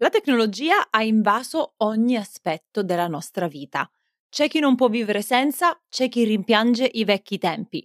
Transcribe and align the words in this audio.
La 0.00 0.10
tecnologia 0.10 0.90
ha 0.90 1.02
invaso 1.02 1.74
ogni 1.78 2.16
aspetto 2.16 2.84
della 2.84 3.08
nostra 3.08 3.48
vita. 3.48 3.90
C'è 4.28 4.48
chi 4.48 4.60
non 4.60 4.76
può 4.76 4.88
vivere 4.88 5.22
senza, 5.22 5.76
c'è 5.88 6.08
chi 6.08 6.22
rimpiange 6.22 6.88
i 6.92 7.02
vecchi 7.02 7.36
tempi. 7.36 7.84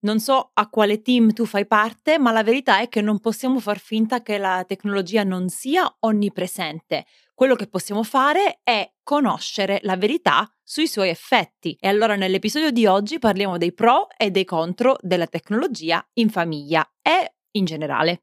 Non 0.00 0.20
so 0.20 0.52
a 0.54 0.70
quale 0.70 1.02
team 1.02 1.34
tu 1.34 1.44
fai 1.44 1.66
parte, 1.66 2.18
ma 2.18 2.32
la 2.32 2.42
verità 2.42 2.80
è 2.80 2.88
che 2.88 3.02
non 3.02 3.20
possiamo 3.20 3.60
far 3.60 3.78
finta 3.78 4.22
che 4.22 4.38
la 4.38 4.64
tecnologia 4.66 5.22
non 5.22 5.50
sia 5.50 5.94
onnipresente. 6.00 7.04
Quello 7.34 7.56
che 7.56 7.66
possiamo 7.66 8.04
fare 8.04 8.60
è 8.62 8.90
conoscere 9.02 9.80
la 9.82 9.96
verità 9.98 10.50
sui 10.62 10.86
suoi 10.86 11.10
effetti. 11.10 11.76
E 11.78 11.88
allora 11.88 12.16
nell'episodio 12.16 12.70
di 12.70 12.86
oggi 12.86 13.18
parliamo 13.18 13.58
dei 13.58 13.74
pro 13.74 14.08
e 14.16 14.30
dei 14.30 14.46
contro 14.46 14.96
della 15.02 15.26
tecnologia 15.26 16.02
in 16.14 16.30
famiglia 16.30 16.90
e 17.02 17.34
in 17.50 17.66
generale. 17.66 18.22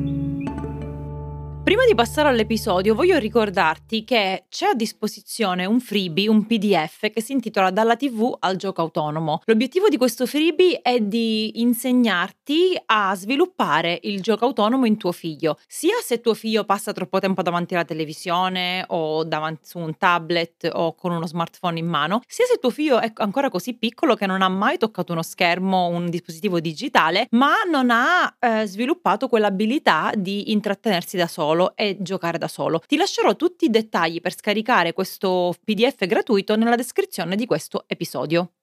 Prima 1.71 1.85
di 1.85 1.95
passare 1.95 2.27
all'episodio 2.27 2.93
voglio 2.93 3.17
ricordarti 3.17 4.03
che 4.03 4.43
c'è 4.49 4.65
a 4.65 4.73
disposizione 4.73 5.63
un 5.63 5.79
freebie, 5.79 6.27
un 6.27 6.45
PDF 6.45 7.09
che 7.09 7.21
si 7.21 7.31
intitola 7.31 7.71
Dalla 7.71 7.95
TV 7.95 8.35
al 8.39 8.57
gioco 8.57 8.81
autonomo. 8.81 9.41
L'obiettivo 9.45 9.87
di 9.87 9.95
questo 9.95 10.25
freebie 10.25 10.81
è 10.81 10.99
di 10.99 11.61
insegnarti 11.61 12.77
a 12.87 13.15
sviluppare 13.15 13.97
il 14.03 14.19
gioco 14.19 14.43
autonomo 14.43 14.85
in 14.85 14.97
tuo 14.97 15.13
figlio, 15.13 15.57
sia 15.65 15.95
se 16.03 16.19
tuo 16.19 16.33
figlio 16.33 16.65
passa 16.65 16.91
troppo 16.91 17.19
tempo 17.19 17.41
davanti 17.41 17.73
alla 17.73 17.85
televisione 17.85 18.83
o 18.89 19.23
davanti 19.23 19.69
su 19.69 19.79
un 19.79 19.97
tablet 19.97 20.69
o 20.73 20.93
con 20.93 21.13
uno 21.13 21.25
smartphone 21.25 21.79
in 21.79 21.87
mano, 21.87 22.19
sia 22.27 22.43
se 22.47 22.57
tuo 22.57 22.69
figlio 22.69 22.99
è 22.99 23.13
ancora 23.15 23.47
così 23.49 23.75
piccolo 23.75 24.15
che 24.15 24.25
non 24.25 24.41
ha 24.41 24.49
mai 24.49 24.77
toccato 24.77 25.13
uno 25.13 25.23
schermo, 25.23 25.87
un 25.87 26.09
dispositivo 26.09 26.59
digitale, 26.59 27.27
ma 27.29 27.63
non 27.63 27.91
ha 27.91 28.35
eh, 28.39 28.65
sviluppato 28.65 29.29
quell'abilità 29.29 30.11
di 30.17 30.51
intrattenersi 30.51 31.15
da 31.15 31.27
solo 31.27 31.59
solo 31.61 31.75
e 31.75 31.97
giocare 31.99 32.37
da 32.37 32.47
solo. 32.47 32.79
Ti 32.79 32.97
lascerò 32.97 33.35
tutti 33.35 33.65
i 33.65 33.69
dettagli 33.69 34.19
per 34.19 34.35
scaricare 34.35 34.93
questo 34.93 35.53
PDF 35.63 36.05
gratuito 36.05 36.55
nella 36.55 36.75
descrizione 36.75 37.35
di 37.35 37.45
questo 37.45 37.83
episodio. 37.87 38.53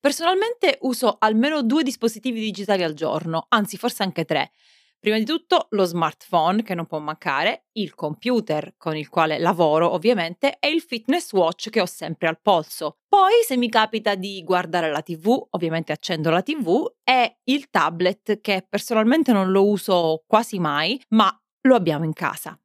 Personalmente 0.00 0.78
uso 0.82 1.16
almeno 1.18 1.62
due 1.62 1.82
dispositivi 1.82 2.40
digitali 2.40 2.82
al 2.82 2.94
giorno, 2.94 3.46
anzi 3.48 3.76
forse 3.76 4.02
anche 4.04 4.24
tre. 4.24 4.52
Prima 5.00 5.16
di 5.16 5.24
tutto 5.24 5.68
lo 5.70 5.84
smartphone 5.84 6.62
che 6.64 6.74
non 6.74 6.86
può 6.86 6.98
mancare, 6.98 7.66
il 7.74 7.94
computer 7.94 8.74
con 8.76 8.96
il 8.96 9.08
quale 9.08 9.38
lavoro 9.38 9.92
ovviamente 9.92 10.56
e 10.58 10.70
il 10.70 10.80
fitness 10.80 11.32
watch 11.32 11.70
che 11.70 11.80
ho 11.80 11.86
sempre 11.86 12.26
al 12.26 12.40
polso. 12.40 12.96
Poi 13.08 13.44
se 13.46 13.56
mi 13.56 13.68
capita 13.68 14.16
di 14.16 14.42
guardare 14.42 14.90
la 14.90 15.02
tv, 15.02 15.46
ovviamente 15.50 15.92
accendo 15.92 16.30
la 16.30 16.42
tv 16.42 16.84
e 17.04 17.38
il 17.44 17.70
tablet 17.70 18.40
che 18.40 18.66
personalmente 18.68 19.32
non 19.32 19.52
lo 19.52 19.68
uso 19.68 20.24
quasi 20.26 20.58
mai, 20.58 21.00
ma 21.10 21.32
lo 21.68 21.76
abbiamo 21.76 22.04
in 22.04 22.12
casa. 22.12 22.58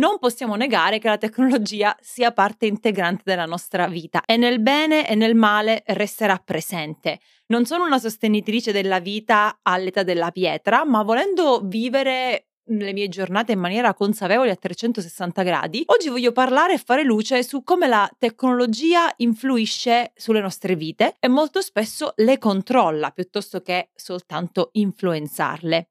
Non 0.00 0.18
possiamo 0.18 0.54
negare 0.54 0.98
che 0.98 1.08
la 1.08 1.18
tecnologia 1.18 1.94
sia 2.00 2.32
parte 2.32 2.64
integrante 2.64 3.22
della 3.26 3.44
nostra 3.44 3.86
vita 3.86 4.22
e 4.24 4.38
nel 4.38 4.60
bene 4.60 5.06
e 5.06 5.14
nel 5.14 5.34
male 5.34 5.82
resterà 5.88 6.40
presente. 6.42 7.20
Non 7.48 7.66
sono 7.66 7.84
una 7.84 7.98
sostenitrice 7.98 8.72
della 8.72 8.98
vita 8.98 9.58
all'età 9.60 10.02
della 10.02 10.30
pietra, 10.30 10.86
ma 10.86 11.02
volendo 11.02 11.60
vivere 11.64 12.46
le 12.64 12.92
mie 12.92 13.08
giornate 13.08 13.52
in 13.52 13.58
maniera 13.58 13.92
consapevole 13.92 14.50
a 14.50 14.56
360 14.56 15.42
gradi, 15.42 15.82
oggi 15.86 16.08
voglio 16.08 16.32
parlare 16.32 16.74
e 16.74 16.78
fare 16.78 17.02
luce 17.02 17.42
su 17.42 17.62
come 17.62 17.86
la 17.86 18.08
tecnologia 18.18 19.12
influisce 19.16 20.12
sulle 20.14 20.40
nostre 20.40 20.76
vite 20.76 21.16
e 21.18 21.28
molto 21.28 21.60
spesso 21.60 22.12
le 22.16 22.38
controlla 22.38 23.10
piuttosto 23.10 23.60
che 23.60 23.90
soltanto 23.94 24.70
influenzarle. 24.72 25.89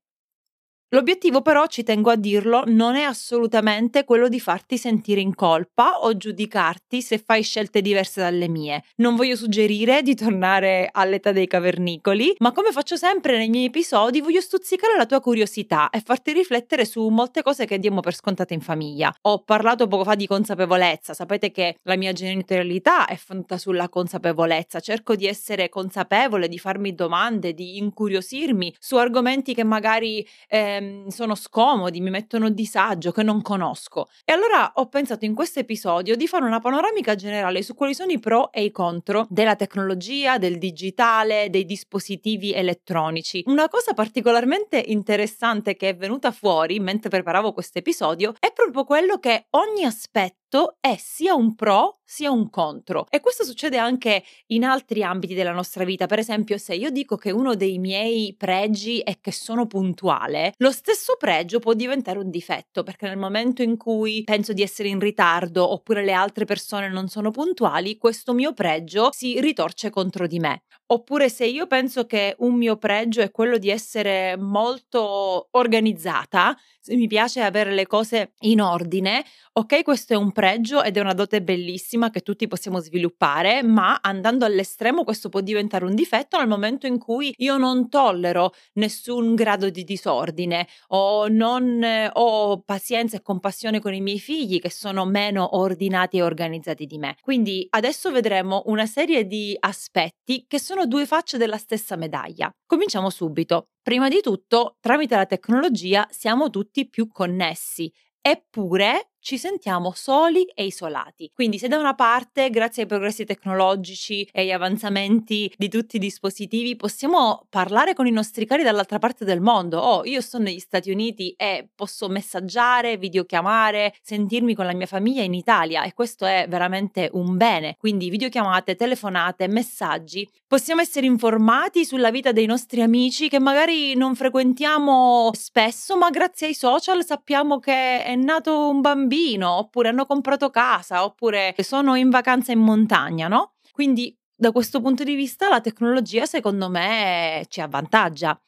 L'obiettivo 0.91 1.43
però, 1.43 1.67
ci 1.67 1.83
tengo 1.83 2.09
a 2.09 2.15
dirlo, 2.15 2.63
non 2.65 2.95
è 2.95 3.03
assolutamente 3.03 4.05
quello 4.05 4.27
di 4.27 4.39
farti 4.39 4.75
sentire 4.75 5.21
in 5.21 5.35
colpa 5.35 5.99
o 5.99 6.17
giudicarti 6.17 7.03
se 7.03 7.19
fai 7.19 7.43
scelte 7.43 7.81
diverse 7.81 8.21
dalle 8.21 8.47
mie. 8.47 8.83
Non 8.95 9.15
voglio 9.15 9.35
suggerire 9.35 10.01
di 10.01 10.15
tornare 10.15 10.89
all'età 10.91 11.31
dei 11.31 11.45
cavernicoli, 11.45 12.33
ma 12.39 12.51
come 12.53 12.71
faccio 12.71 12.95
sempre 12.95 13.37
nei 13.37 13.49
miei 13.49 13.65
episodi 13.65 14.19
voglio 14.19 14.41
stuzzicare 14.41 14.97
la 14.97 15.05
tua 15.05 15.21
curiosità 15.21 15.91
e 15.91 16.01
farti 16.03 16.33
riflettere 16.33 16.85
su 16.85 17.07
molte 17.09 17.43
cose 17.43 17.67
che 17.67 17.77
diamo 17.77 17.99
per 17.99 18.15
scontate 18.15 18.55
in 18.55 18.61
famiglia. 18.61 19.13
Ho 19.21 19.43
parlato 19.43 19.85
poco 19.85 20.03
fa 20.03 20.15
di 20.15 20.25
consapevolezza, 20.25 21.13
sapete 21.13 21.51
che 21.51 21.75
la 21.83 21.97
mia 21.97 22.13
genitorialità 22.13 23.05
è 23.05 23.15
fondata 23.15 23.59
sulla 23.59 23.89
consapevolezza, 23.89 24.79
cerco 24.79 25.13
di 25.13 25.27
essere 25.27 25.69
consapevole, 25.69 26.47
di 26.47 26.57
farmi 26.57 26.95
domande, 26.95 27.53
di 27.53 27.77
incuriosirmi 27.77 28.73
su 28.79 28.95
argomenti 28.95 29.53
che 29.53 29.63
magari... 29.63 30.27
Eh, 30.47 30.77
Ehm, 30.79 31.07
sono 31.09 31.35
scomodi, 31.35 31.99
mi 31.99 32.09
mettono 32.09 32.45
a 32.47 32.49
disagio, 32.49 33.11
che 33.11 33.23
non 33.23 33.41
conosco. 33.41 34.07
E 34.23 34.31
allora 34.31 34.71
ho 34.75 34.87
pensato 34.87 35.25
in 35.25 35.35
questo 35.35 35.59
episodio 35.59 36.15
di 36.15 36.27
fare 36.27 36.45
una 36.45 36.59
panoramica 36.59 37.15
generale 37.15 37.61
su 37.61 37.75
quali 37.75 37.93
sono 37.93 38.11
i 38.11 38.19
pro 38.19 38.51
e 38.51 38.63
i 38.63 38.71
contro 38.71 39.27
della 39.29 39.55
tecnologia, 39.55 40.37
del 40.37 40.57
digitale, 40.57 41.49
dei 41.49 41.65
dispositivi 41.65 42.53
elettronici. 42.53 43.43
Una 43.45 43.67
cosa 43.67 43.93
particolarmente 43.93 44.81
interessante 44.87 45.75
che 45.75 45.89
è 45.89 45.95
venuta 45.95 46.31
fuori 46.31 46.79
mentre 46.79 47.09
preparavo 47.09 47.51
questo 47.51 47.79
episodio 47.79 48.33
è 48.39 48.51
proprio 48.53 48.83
quello 48.85 49.19
che 49.19 49.47
ogni 49.51 49.83
aspetto 49.83 50.38
è 50.79 50.95
sia 50.97 51.35
un 51.35 51.55
pro 51.55 51.99
sia 52.03 52.31
un 52.31 52.49
contro. 52.49 53.05
E 53.09 53.19
questo 53.19 53.43
succede 53.43 53.77
anche 53.77 54.23
in 54.47 54.63
altri 54.63 55.03
ambiti 55.03 55.35
della 55.35 55.51
nostra 55.51 55.83
vita. 55.83 56.07
Per 56.07 56.17
esempio, 56.17 56.57
se 56.57 56.73
io 56.73 56.89
dico 56.89 57.17
che 57.17 57.29
uno 57.29 57.53
dei 57.55 57.77
miei 57.77 58.33
pregi 58.35 58.99
è 58.99 59.19
che 59.21 59.31
sono 59.31 59.67
puntuale, 59.67 60.53
lo 60.57 60.71
stesso 60.71 61.15
pregio 61.17 61.59
può 61.59 61.73
diventare 61.73 62.17
un 62.17 62.31
difetto, 62.31 62.81
perché 62.81 63.07
nel 63.07 63.17
momento 63.17 63.61
in 63.61 63.77
cui 63.77 64.23
penso 64.23 64.53
di 64.53 64.63
essere 64.63 64.89
in 64.89 64.99
ritardo 64.99 65.71
oppure 65.71 66.03
le 66.03 66.13
altre 66.13 66.45
persone 66.45 66.89
non 66.89 67.07
sono 67.09 67.29
puntuali, 67.29 67.97
questo 67.97 68.33
mio 68.33 68.53
pregio 68.53 69.09
si 69.11 69.39
ritorce 69.39 69.91
contro 69.91 70.25
di 70.25 70.39
me. 70.39 70.63
Oppure 70.91 71.29
se 71.29 71.45
io 71.45 71.67
penso 71.67 72.07
che 72.07 72.35
un 72.39 72.55
mio 72.55 72.75
pregio 72.77 73.21
è 73.21 73.29
quello 73.29 73.59
di 73.59 73.69
essere 73.69 74.35
molto 74.37 75.49
organizzata, 75.51 76.57
se 76.79 76.95
mi 76.95 77.05
piace 77.05 77.41
avere 77.41 77.73
le 77.73 77.85
cose 77.85 78.33
in 78.39 78.59
ordine, 78.59 79.23
ok, 79.53 79.83
questo 79.83 80.13
è 80.13 80.15
un 80.15 80.31
pregio 80.31 80.81
ed 80.81 80.97
è 80.97 80.99
una 80.99 81.13
dote 81.13 81.43
bellissima 81.43 82.09
che 82.09 82.21
tutti 82.21 82.47
possiamo 82.47 82.79
sviluppare, 82.79 83.61
ma 83.61 83.99
andando 84.01 84.45
all'estremo 84.45 85.03
questo 85.03 85.29
può 85.29 85.41
diventare 85.41 85.85
un 85.85 85.93
difetto 85.93 86.37
nel 86.39 86.47
momento 86.47 86.87
in 86.87 86.97
cui 86.97 87.33
io 87.37 87.57
non 87.57 87.87
tollero 87.89 88.53
nessun 88.73 89.35
grado 89.35 89.69
di 89.69 89.83
disordine 89.83 90.67
o 90.87 91.27
non 91.27 91.85
ho 92.13 92.61
pazienza 92.61 93.17
e 93.17 93.21
compassione 93.21 93.79
con 93.79 93.93
i 93.93 94.01
miei 94.01 94.19
figli 94.19 94.59
che 94.59 94.71
sono 94.71 95.05
meno 95.05 95.57
ordinati 95.57 96.17
e 96.17 96.23
organizzati 96.23 96.85
di 96.87 96.97
me. 96.97 97.15
Quindi 97.21 97.67
adesso 97.71 98.11
vedremo 98.11 98.63
una 98.65 98.85
serie 98.87 99.27
di 99.27 99.55
aspetti 99.59 100.45
che 100.47 100.59
sono 100.59 100.78
sono 100.79 100.85
due 100.85 101.05
facce 101.05 101.37
della 101.37 101.57
stessa 101.57 101.97
medaglia. 101.97 102.49
Cominciamo 102.65 103.09
subito. 103.09 103.71
Prima 103.81 104.07
di 104.07 104.21
tutto, 104.21 104.77
tramite 104.79 105.15
la 105.15 105.25
tecnologia 105.25 106.07
siamo 106.09 106.49
tutti 106.49 106.87
più 106.87 107.09
connessi, 107.09 107.91
eppure 108.21 109.08
ci 109.19 109.37
sentiamo 109.37 109.91
soli 109.95 110.45
e 110.55 110.65
isolati. 110.65 111.31
Quindi 111.33 111.57
se 111.57 111.67
da 111.67 111.77
una 111.77 111.93
parte, 111.93 112.49
grazie 112.49 112.83
ai 112.83 112.87
progressi 112.87 113.25
tecnologici 113.25 114.27
e 114.31 114.41
agli 114.41 114.51
avanzamenti 114.51 115.51
di 115.57 115.69
tutti 115.69 115.97
i 115.97 115.99
dispositivi, 115.99 116.75
possiamo 116.75 117.45
parlare 117.49 117.93
con 117.93 118.07
i 118.07 118.11
nostri 118.11 118.45
cari 118.45 118.63
dall'altra 118.63 118.99
parte 118.99 119.25
del 119.25 119.41
mondo, 119.41 119.79
oh, 119.79 120.05
io 120.05 120.21
sto 120.21 120.37
negli 120.39 120.59
Stati 120.59 120.91
Uniti 120.91 121.33
e 121.37 121.69
posso 121.75 122.07
messaggiare, 122.07 122.97
videochiamare, 122.97 123.93
sentirmi 124.01 124.55
con 124.55 124.65
la 124.65 124.73
mia 124.73 124.85
famiglia 124.85 125.21
in 125.21 125.33
Italia 125.33 125.83
e 125.83 125.93
questo 125.93 126.25
è 126.25 126.45
veramente 126.47 127.09
un 127.13 127.35
bene. 127.35 127.75
Quindi 127.77 128.09
videochiamate, 128.09 128.75
telefonate, 128.75 129.47
messaggi. 129.47 130.27
Possiamo 130.47 130.81
essere 130.81 131.05
informati 131.05 131.85
sulla 131.85 132.09
vita 132.09 132.31
dei 132.31 132.45
nostri 132.45 132.81
amici 132.81 133.29
che 133.29 133.39
magari 133.39 133.95
non 133.95 134.15
frequentiamo 134.15 135.31
spesso, 135.33 135.97
ma 135.97 136.09
grazie 136.09 136.47
ai 136.47 136.55
social 136.55 137.03
sappiamo 137.05 137.59
che 137.59 138.03
è 138.03 138.15
nato 138.15 138.69
un 138.69 138.81
bambino 138.81 139.07
bambino, 139.09 139.57
oppure 139.57 139.89
hanno 139.89 140.05
comprato 140.05 140.49
casa, 140.51 141.03
oppure 141.03 141.55
sono 141.57 141.95
in 141.95 142.09
vacanza 142.09 142.51
in 142.51 142.59
montagna, 142.59 143.27
no? 143.27 143.55
Quindi 143.71 144.15
da 144.35 144.51
questo 144.51 144.79
punto 144.79 145.03
di 145.03 145.15
vista 145.15 145.49
la 145.49 145.59
tecnologia 145.59 146.25
secondo 146.25 146.69
me 146.69 147.45
ci 147.49 147.59
avvantaggia. 147.59 148.39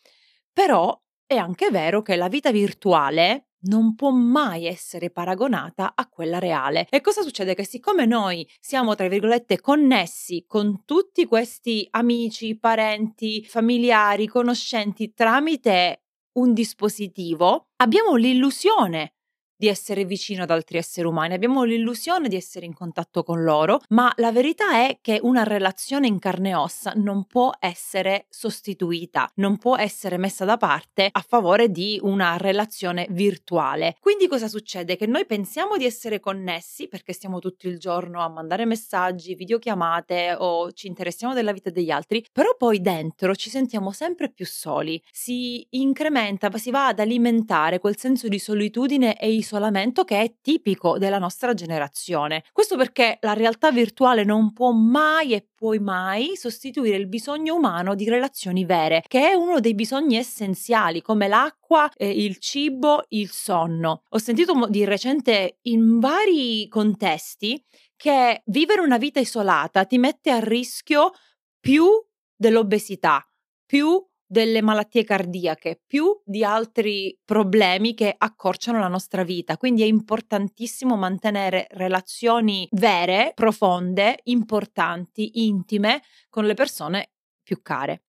Però 0.53 0.97
è 1.25 1.35
anche 1.35 1.69
vero 1.71 2.01
che 2.01 2.15
la 2.15 2.29
vita 2.29 2.51
virtuale 2.51 3.47
non 3.63 3.93
può 3.95 4.09
mai 4.09 4.65
essere 4.65 5.11
paragonata 5.11 5.93
a 5.95 6.07
quella 6.07 6.39
reale. 6.39 6.87
E 6.89 7.01
cosa 7.01 7.21
succede? 7.21 7.53
Che 7.53 7.65
siccome 7.65 8.05
noi 8.05 8.47
siamo, 8.59 8.95
tra 8.95 9.07
virgolette, 9.07 9.59
connessi 9.59 10.45
con 10.47 10.83
tutti 10.83 11.25
questi 11.25 11.87
amici, 11.91 12.57
parenti, 12.57 13.45
familiari, 13.45 14.27
conoscenti 14.27 15.13
tramite 15.13 16.03
un 16.33 16.53
dispositivo, 16.53 17.67
abbiamo 17.77 18.15
l'illusione 18.15 19.15
di 19.61 19.67
essere 19.67 20.05
vicino 20.05 20.41
ad 20.41 20.49
altri 20.49 20.79
esseri 20.79 21.05
umani, 21.05 21.35
abbiamo 21.35 21.61
l'illusione 21.61 22.27
di 22.27 22.35
essere 22.35 22.65
in 22.65 22.73
contatto 22.73 23.21
con 23.21 23.43
loro, 23.43 23.79
ma 23.89 24.11
la 24.15 24.31
verità 24.31 24.87
è 24.87 24.97
che 25.01 25.19
una 25.21 25.43
relazione 25.43 26.07
in 26.07 26.17
carne 26.17 26.49
e 26.49 26.55
ossa 26.55 26.93
non 26.95 27.25
può 27.25 27.51
essere 27.59 28.25
sostituita, 28.27 29.29
non 29.35 29.59
può 29.59 29.77
essere 29.77 30.17
messa 30.17 30.45
da 30.45 30.57
parte 30.57 31.09
a 31.11 31.23
favore 31.27 31.69
di 31.69 31.99
una 32.01 32.37
relazione 32.37 33.05
virtuale. 33.11 33.97
Quindi 33.99 34.27
cosa 34.27 34.47
succede? 34.47 34.95
Che 34.95 35.05
noi 35.05 35.27
pensiamo 35.27 35.77
di 35.77 35.85
essere 35.85 36.19
connessi 36.19 36.87
perché 36.87 37.13
stiamo 37.13 37.37
tutto 37.37 37.67
il 37.67 37.77
giorno 37.77 38.23
a 38.23 38.29
mandare 38.29 38.65
messaggi, 38.65 39.35
videochiamate 39.35 40.37
o 40.39 40.71
ci 40.71 40.87
interessiamo 40.87 41.35
della 41.35 41.51
vita 41.51 41.69
degli 41.69 41.91
altri, 41.91 42.25
però 42.33 42.55
poi 42.57 42.81
dentro 42.81 43.35
ci 43.35 43.51
sentiamo 43.51 43.91
sempre 43.91 44.31
più 44.31 44.47
soli, 44.47 44.99
si 45.11 45.63
incrementa, 45.69 46.49
si 46.57 46.71
va 46.71 46.87
ad 46.87 46.99
alimentare 46.99 47.77
quel 47.77 47.95
senso 47.95 48.27
di 48.27 48.39
solitudine 48.39 49.19
e 49.19 49.31
isolamento 49.31 49.49
isolamento 49.51 50.05
che 50.05 50.21
è 50.21 50.35
tipico 50.41 50.97
della 50.97 51.19
nostra 51.19 51.53
generazione. 51.53 52.43
Questo 52.53 52.77
perché 52.77 53.17
la 53.21 53.33
realtà 53.33 53.71
virtuale 53.71 54.23
non 54.23 54.53
può 54.53 54.71
mai 54.71 55.33
e 55.33 55.47
poi 55.53 55.79
mai 55.79 56.35
sostituire 56.35 56.95
il 56.95 57.07
bisogno 57.07 57.55
umano 57.55 57.93
di 57.93 58.07
relazioni 58.07 58.63
vere, 58.63 59.03
che 59.07 59.29
è 59.29 59.33
uno 59.33 59.59
dei 59.59 59.75
bisogni 59.75 60.15
essenziali 60.15 61.01
come 61.01 61.27
l'acqua, 61.27 61.91
eh, 61.95 62.09
il 62.09 62.37
cibo, 62.37 63.03
il 63.09 63.29
sonno. 63.29 64.03
Ho 64.09 64.17
sentito 64.17 64.67
di 64.69 64.85
recente 64.85 65.57
in 65.63 65.99
vari 65.99 66.67
contesti 66.69 67.61
che 67.97 68.41
vivere 68.45 68.81
una 68.81 68.97
vita 68.97 69.19
isolata 69.19 69.85
ti 69.85 69.97
mette 69.97 70.31
a 70.31 70.39
rischio 70.39 71.11
più 71.59 71.87
dell'obesità, 72.35 73.23
più 73.65 74.03
delle 74.31 74.61
malattie 74.61 75.03
cardiache, 75.03 75.81
più 75.85 76.17
di 76.23 76.41
altri 76.41 77.19
problemi 77.25 77.93
che 77.93 78.15
accorciano 78.17 78.79
la 78.79 78.87
nostra 78.87 79.23
vita. 79.25 79.57
Quindi 79.57 79.81
è 79.81 79.85
importantissimo 79.85 80.95
mantenere 80.95 81.67
relazioni 81.71 82.65
vere, 82.71 83.33
profonde, 83.35 84.19
importanti, 84.23 85.45
intime 85.45 86.01
con 86.29 86.45
le 86.45 86.53
persone 86.53 87.11
più 87.43 87.61
care. 87.61 88.03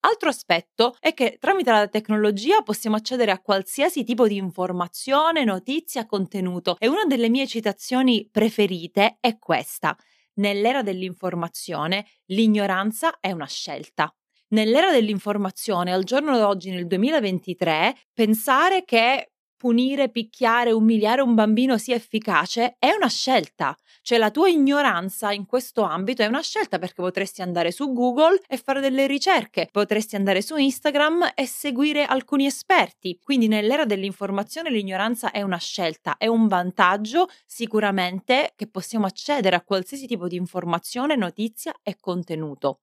Altro 0.00 0.28
aspetto 0.28 0.94
è 1.00 1.14
che 1.14 1.38
tramite 1.40 1.70
la 1.70 1.88
tecnologia 1.88 2.60
possiamo 2.60 2.96
accedere 2.96 3.30
a 3.30 3.40
qualsiasi 3.40 4.04
tipo 4.04 4.28
di 4.28 4.36
informazione, 4.36 5.44
notizia, 5.44 6.04
contenuto 6.04 6.76
e 6.78 6.86
una 6.86 7.06
delle 7.06 7.30
mie 7.30 7.46
citazioni 7.46 8.28
preferite 8.30 9.16
è 9.20 9.38
questa. 9.38 9.96
Nell'era 10.34 10.82
dell'informazione 10.82 12.06
l'ignoranza 12.26 13.20
è 13.20 13.32
una 13.32 13.46
scelta. 13.46 14.14
Nell'era 14.52 14.90
dell'informazione, 14.90 15.92
al 15.92 16.02
giorno 16.04 16.36
d'oggi, 16.36 16.70
nel 16.70 16.86
2023, 16.86 17.94
pensare 18.12 18.84
che 18.84 19.30
punire, 19.56 20.08
picchiare, 20.08 20.72
umiliare 20.72 21.20
un 21.20 21.34
bambino 21.34 21.76
sia 21.76 21.94
efficace 21.94 22.76
è 22.78 22.90
una 22.92 23.08
scelta. 23.08 23.76
Cioè 24.02 24.16
la 24.18 24.30
tua 24.30 24.48
ignoranza 24.48 25.32
in 25.32 25.44
questo 25.44 25.82
ambito 25.82 26.22
è 26.22 26.26
una 26.26 26.40
scelta 26.40 26.78
perché 26.78 27.02
potresti 27.02 27.42
andare 27.42 27.70
su 27.70 27.92
Google 27.92 28.40
e 28.48 28.56
fare 28.56 28.80
delle 28.80 29.06
ricerche, 29.06 29.68
potresti 29.70 30.16
andare 30.16 30.40
su 30.40 30.56
Instagram 30.56 31.32
e 31.34 31.46
seguire 31.46 32.04
alcuni 32.04 32.46
esperti. 32.46 33.18
Quindi 33.22 33.46
nell'era 33.48 33.84
dell'informazione 33.84 34.70
l'ignoranza 34.70 35.30
è 35.30 35.42
una 35.42 35.58
scelta, 35.58 36.16
è 36.16 36.26
un 36.26 36.48
vantaggio 36.48 37.28
sicuramente 37.46 38.52
che 38.56 38.66
possiamo 38.66 39.06
accedere 39.06 39.54
a 39.56 39.62
qualsiasi 39.62 40.06
tipo 40.06 40.26
di 40.26 40.36
informazione, 40.36 41.14
notizia 41.16 41.72
e 41.82 41.96
contenuto. 42.00 42.80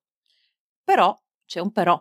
Però 0.84 1.18
c'è 1.48 1.60
un 1.60 1.72
però, 1.72 2.00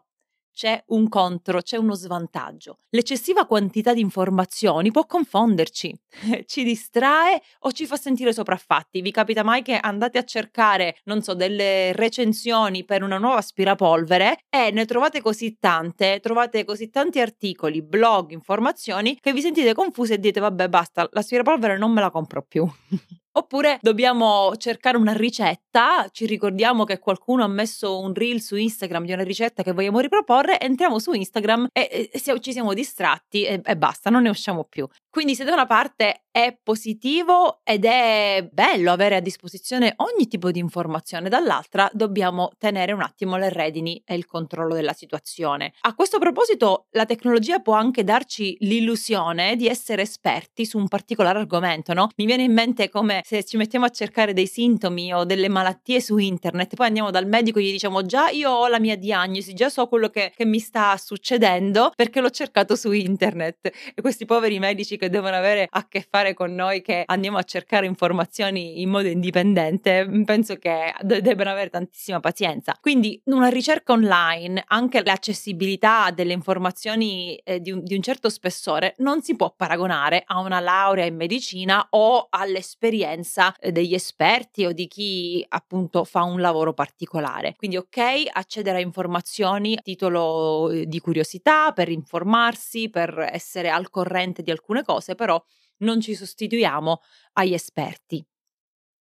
c'è 0.57 0.83
un 0.87 1.11
contro, 1.11 1.61
c'è 1.61 1.77
uno 1.77 1.95
svantaggio. 1.95 2.79
L'eccessiva 2.89 3.45
quantità 3.45 3.93
di 3.93 4.01
informazioni 4.01 4.91
può 4.91 5.05
confonderci, 5.05 5.95
ci 6.47 6.65
distrae 6.65 7.43
o 7.61 7.73
ci 7.73 7.87
fa 7.87 7.97
sentire 7.97 8.33
sopraffatti. 8.33 9.03
Vi 9.03 9.11
capita 9.11 9.43
mai 9.43 9.61
che 9.61 9.77
andate 9.77 10.17
a 10.17 10.25
cercare, 10.25 10.97
non 11.05 11.21
so, 11.21 11.35
delle 11.35 11.93
recensioni 11.93 12.87
per 12.87 13.03
una 13.03 13.19
nuova 13.19 13.37
aspirapolvere 13.37 14.39
e 14.49 14.71
ne 14.71 14.87
trovate 14.87 15.21
così 15.21 15.59
tante, 15.61 16.21
trovate 16.21 16.65
così 16.65 16.89
tanti 16.89 17.21
articoli, 17.21 17.83
blog, 17.83 18.31
informazioni 18.31 19.19
che 19.21 19.35
vi 19.35 19.43
sentite 19.43 19.75
confusi 19.75 20.15
e 20.15 20.19
dite 20.19 20.41
vabbè 20.41 20.69
basta, 20.71 21.07
l'aspirapolvere 21.13 21.77
non 21.77 21.93
me 21.93 22.01
la 22.01 22.11
compro 22.11 22.41
più. 22.41 22.67
Oppure 23.39 23.79
dobbiamo 23.83 24.57
cercare 24.57 24.97
una 24.97 25.13
ricetta, 25.13 26.09
ci 26.11 26.25
ricordiamo 26.25 26.85
che 26.85 26.99
qualcuno 26.99 27.45
ha 27.45 27.49
messo 27.49 28.01
un 28.01 28.15
reel 28.15 28.41
su 28.41 28.57
Instagram 28.57 29.05
di 29.05 29.13
una 29.13 29.25
ricetta 29.25 29.63
che 29.63 29.73
vogliamo 29.73 30.01
riproporre, 30.01 30.59
entriamo 30.59 30.99
su 30.99 31.13
Instagram 31.13 31.69
e, 31.71 32.09
e 32.11 32.41
ci 32.41 32.53
siamo 32.53 32.73
distratti 32.73 33.45
e, 33.45 33.61
e 33.63 33.77
basta, 33.77 34.09
non 34.09 34.23
ne 34.23 34.31
usciamo 34.31 34.65
più. 34.65 34.89
Quindi 35.17 35.35
se 35.35 35.45
da 35.45 35.55
una 35.55 35.65
parte 35.65 36.25
è 36.31 36.55
positivo 36.63 37.61
ed 37.65 37.87
è 37.87 38.47
bello 38.53 38.93
avere 38.93 39.17
a 39.17 39.21
disposizione 39.21 39.95
ogni 39.97 40.29
tipo 40.29 40.51
di 40.51 40.59
informazione, 40.59 41.31
dall'altra 41.31 41.89
dobbiamo 41.95 42.51
tenere 42.59 42.93
un 42.93 43.01
attimo 43.01 43.39
le 43.39 43.49
redini 43.49 44.03
e 44.05 44.15
il 44.15 44.27
controllo 44.27 44.75
della 44.75 44.93
situazione. 44.93 45.73
A 45.81 45.95
questo 45.95 46.19
proposito, 46.19 46.89
la 46.91 47.07
tecnologia 47.07 47.61
può 47.61 47.73
anche 47.73 48.05
darci 48.05 48.59
l'illusione 48.61 49.57
di 49.57 49.67
essere 49.67 50.03
esperti 50.03 50.67
su 50.67 50.77
un 50.77 50.87
particolare 50.87 51.39
argomento, 51.39 51.95
no? 51.95 52.11
Mi 52.17 52.27
viene 52.27 52.43
in 52.43 52.53
mente 52.53 52.91
come 52.91 53.23
se 53.25 53.43
ci 53.45 53.57
mettiamo 53.57 53.87
a 53.87 53.89
cercare 53.89 54.35
dei 54.35 54.47
sintomi 54.47 55.15
o 55.15 55.25
delle 55.25 55.49
malattie 55.49 56.03
su 56.03 56.19
internet, 56.19 56.75
poi 56.75 56.89
andiamo 56.89 57.11
dal 57.11 57.27
medico 57.27 57.59
e 57.59 57.63
gli 57.63 57.71
diciamo 57.71 58.03
già 58.03 58.29
io 58.29 58.51
ho 58.51 58.69
la 58.69 58.79
mia 58.79 58.99
diagnosi, 58.99 59.55
già 59.55 59.71
so 59.71 59.87
quello 59.87 60.11
che, 60.11 60.31
che 60.37 60.45
mi 60.45 60.59
sta 60.59 60.95
succedendo 60.99 61.91
perché 61.97 62.21
l'ho 62.21 62.29
cercato 62.29 62.77
su 62.77 62.93
internet. 62.93 63.73
E 63.95 64.03
questi 64.03 64.27
poveri 64.27 64.59
medici 64.59 64.99
che 64.99 65.06
devono 65.09 65.37
avere 65.37 65.67
a 65.71 65.87
che 65.89 66.07
fare 66.09 66.35
con 66.35 66.55
noi 66.55 66.83
che 66.83 67.03
andiamo 67.07 67.39
a 67.39 67.43
cercare 67.43 67.87
informazioni 67.87 68.81
in 68.81 68.91
modo 68.91 69.09
indipendente, 69.09 70.07
mm, 70.07 70.23
penso 70.23 70.57
che 70.57 70.95
debbano 71.03 71.51
avere 71.51 71.71
tantissima 71.71 72.21
pazienza. 72.21 72.77
Quindi 72.81 73.21
una 73.25 73.49
ricerca 73.49 73.93
online, 73.93 74.63
anche 74.67 75.03
l'accessibilità 75.05 76.11
delle 76.11 76.33
informazioni 76.33 77.37
eh, 77.37 77.61
di, 77.61 77.71
un, 77.71 77.83
di 77.83 77.95
un 77.95 78.03
certo 78.03 78.29
spessore, 78.29 78.95
non 78.99 79.23
si 79.23 79.37
può 79.37 79.53
paragonare 79.57 80.23
a 80.27 80.41
una 80.41 80.61
laurea 80.61 81.05
in 81.05 81.17
medicina 81.17 81.87
o 81.91 82.27
all'esperienza 82.31 83.55
eh, 83.59 83.73
degli 83.73 83.95
esperti 83.95 84.65
o 84.65 84.73
di 84.73 84.87
chi 84.87 85.45
appunto 85.49 86.05
fa 86.05 86.23
un 86.23 86.41
lavoro 86.41 86.73
particolare. 86.73 87.55
Quindi 87.57 87.77
ok, 87.77 88.25
accedere 88.33 88.79
a 88.79 88.81
informazioni 88.81 89.75
a 89.77 89.81
titolo 89.83 90.71
eh, 90.71 90.87
di 90.87 91.01
curiosità, 91.01 91.73
per 91.73 91.89
informarsi, 91.89 92.91
per 92.91 93.29
essere 93.33 93.71
al 93.71 93.91
corrente 93.91 94.43
di 94.43 94.51
alcune 94.51 94.83
cose, 94.83 94.96
però 95.15 95.43
non 95.79 96.01
ci 96.01 96.15
sostituiamo 96.15 97.01
agli 97.35 97.55
esperti. 97.55 98.27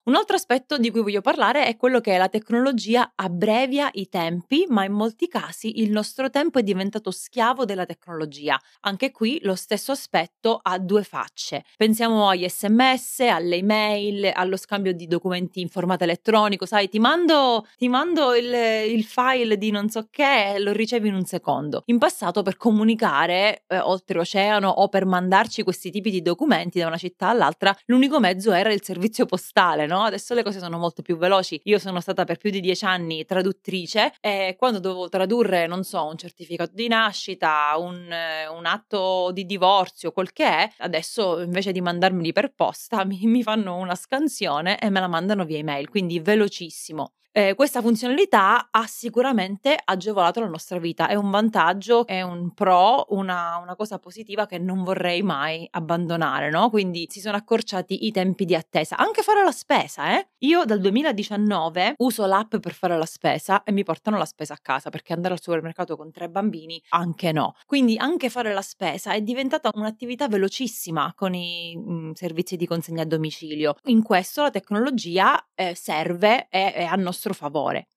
Un 0.07 0.17
altro 0.17 0.37
aspetto 0.37 0.77
di 0.77 0.91
cui 0.91 1.01
voglio 1.01 1.23
parlare 1.23 1.65
è 1.65 1.79
quello 1.79 1.99
che 2.03 2.19
la 2.19 2.29
tecnologia 2.29 3.13
abbrevia 3.15 3.89
i 3.95 4.11
tempi, 4.11 4.67
ma 4.69 4.85
in 4.85 4.93
molti 4.93 5.29
casi 5.29 5.81
il 5.81 5.91
nostro 5.91 6.29
tempo 6.29 6.59
è 6.59 6.63
diventato 6.63 7.11
schiavo 7.11 7.65
della 7.65 7.87
tecnologia. 7.87 8.61
Anche 8.81 9.11
qui 9.11 9.39
lo 9.45 9.55
stesso 9.55 9.93
aspetto 9.93 10.61
ha 10.63 10.79
due 10.79 11.05
facce. 11.05 11.65
Pensiamo 11.79 12.29
agli 12.29 12.47
sms, 12.47 13.21
alle 13.21 13.57
email, 13.57 14.31
allo 14.35 14.59
scambio 14.59 14.93
di 14.93 15.07
documenti 15.07 15.63
in 15.63 15.71
formato 15.71 16.05
elettronico, 16.05 16.67
sai, 16.67 16.91
ti 16.91 16.99
mando, 16.99 17.67
ti 17.79 17.89
mando 17.89 18.35
il, 18.35 18.53
il, 18.53 19.05
file 19.05 19.57
di 19.57 19.71
non 19.71 19.89
so 19.89 20.09
che 20.11 20.57
e 20.57 20.59
lo 20.59 20.73
ricevi 20.73 21.09
in 21.09 21.15
un 21.15 21.25
secondo. 21.25 21.81
In 21.87 21.97
passato 21.97 22.43
per 22.43 22.59
comunicare 22.59 23.65
eh, 23.69 23.79
oltreoceano 23.79 24.69
o 24.69 24.87
per 24.91 25.07
mandarci 25.07 25.63
questi 25.63 25.91
tipi 25.91 26.11
di 26.11 26.21
documenti 26.21 26.79
da 26.79 26.89
una 26.89 26.99
città 26.99 27.29
all'altra, 27.29 27.75
l'unico 27.87 28.21
mezzo 28.21 28.53
era 28.53 28.71
il 28.71 28.83
servizio 28.83 29.25
postale, 29.25 29.87
no? 29.87 29.94
No? 29.95 30.03
Adesso 30.03 30.35
le 30.35 30.43
cose 30.43 30.59
sono 30.59 30.79
molto 30.79 31.03
più 31.03 31.17
veloci. 31.17 31.61
Io 31.65 31.79
sono 31.79 32.01
stata 32.01 32.25
per 32.25 32.39
più 32.39 32.51
di 32.51 32.61
dieci 32.61 32.85
anni 32.85 33.25
traduttrice 33.25 34.13
e 34.21 34.57
quando 34.59 34.81
dovevo 34.81 35.09
tradurre, 35.09 35.67
non 35.67 35.85
so, 35.85 36.05
un 36.07 36.17
certificato 36.17 36.73
di 36.75 36.89
nascita, 36.89 37.75
un, 37.79 38.13
un 38.51 38.67
atto 38.67 39.31
di 39.33 39.47
divorzio, 39.47 40.13
quel 40.13 40.33
che 40.33 40.45
è, 40.47 40.71
adesso 40.79 41.41
invece 41.41 41.73
di 41.73 41.81
mandarmeli 41.81 42.33
per 42.33 42.53
posta 42.55 43.05
mi, 43.07 43.21
mi 43.25 43.43
fanno 43.43 43.77
una 43.77 43.95
scansione 43.95 44.79
e 44.79 44.91
me 44.91 45.01
la 45.01 45.09
mandano 45.09 45.45
via 45.45 45.59
email, 45.59 45.89
quindi 45.89 46.21
velocissimo. 46.21 47.13
Eh, 47.37 47.57
questa 47.57 47.81
funzionalità 47.81 48.69
ha 48.71 48.87
sicuramente 48.87 49.77
agevolato 49.85 50.39
la 50.39 50.47
nostra 50.47 50.79
vita, 50.79 51.09
è 51.09 51.17
un 51.17 51.31
vantaggio, 51.31 52.07
è 52.07 52.23
un 52.23 52.55
pro, 52.55 53.07
una, 53.09 53.57
una 53.61 53.75
cosa 53.75 53.99
positiva 53.99 54.47
che 54.47 54.59
non 54.59 54.85
vorrei 54.85 55.21
mai 55.23 55.67
abbandonare, 55.73 56.49
no? 56.49 56.71
Quindi 56.71 57.09
si 57.11 57.19
sono 57.19 57.37
accorciati 57.37 58.07
i 58.07 58.13
tempi 58.13 58.45
di 58.45 58.55
attesa, 58.55 58.97
anche 58.97 59.23
fare 59.23 59.43
la 59.43 59.51
spesa, 59.51 60.17
eh? 60.17 60.29
Io 60.45 60.65
dal 60.65 60.79
2019 60.79 61.95
uso 61.99 62.25
l'app 62.25 62.55
per 62.59 62.73
fare 62.73 62.97
la 62.97 63.05
spesa 63.05 63.65
e 63.65 63.73
mi 63.73 63.83
portano 63.83 64.17
la 64.17 64.27
spesa 64.27 64.55
a 64.55 64.59
casa 64.63 64.91
perché 64.91 65.13
andare 65.13 65.35
al 65.35 65.41
supermercato 65.41 65.97
con 65.97 66.13
tre 66.13 66.29
bambini 66.29 66.81
anche 66.91 67.33
no. 67.33 67.57
Quindi 67.67 67.97
anche 67.97 68.31
fare 68.31 68.53
la 68.53 68.63
spesa 68.63 69.13
è 69.13 69.21
diventata 69.21 69.71
un'attività 69.75 70.29
velocissima 70.29 71.13
con 71.17 71.35
i 71.35 71.75
mh, 71.77 71.93
mm, 71.93 72.11
servizi 72.13 72.57
di 72.57 72.69
consegna 72.69 73.03
a 73.03 73.07
domicilio. 73.07 73.75
In 73.87 74.05
questo 74.05 74.43
la 74.43 74.51
tecnologia 74.51 75.45
eh, 75.53 75.75
serve 75.75 76.47
e 76.49 76.73
è 76.73 76.85
a 76.85 76.95
nostro 77.25 77.33
favore. 77.33 77.89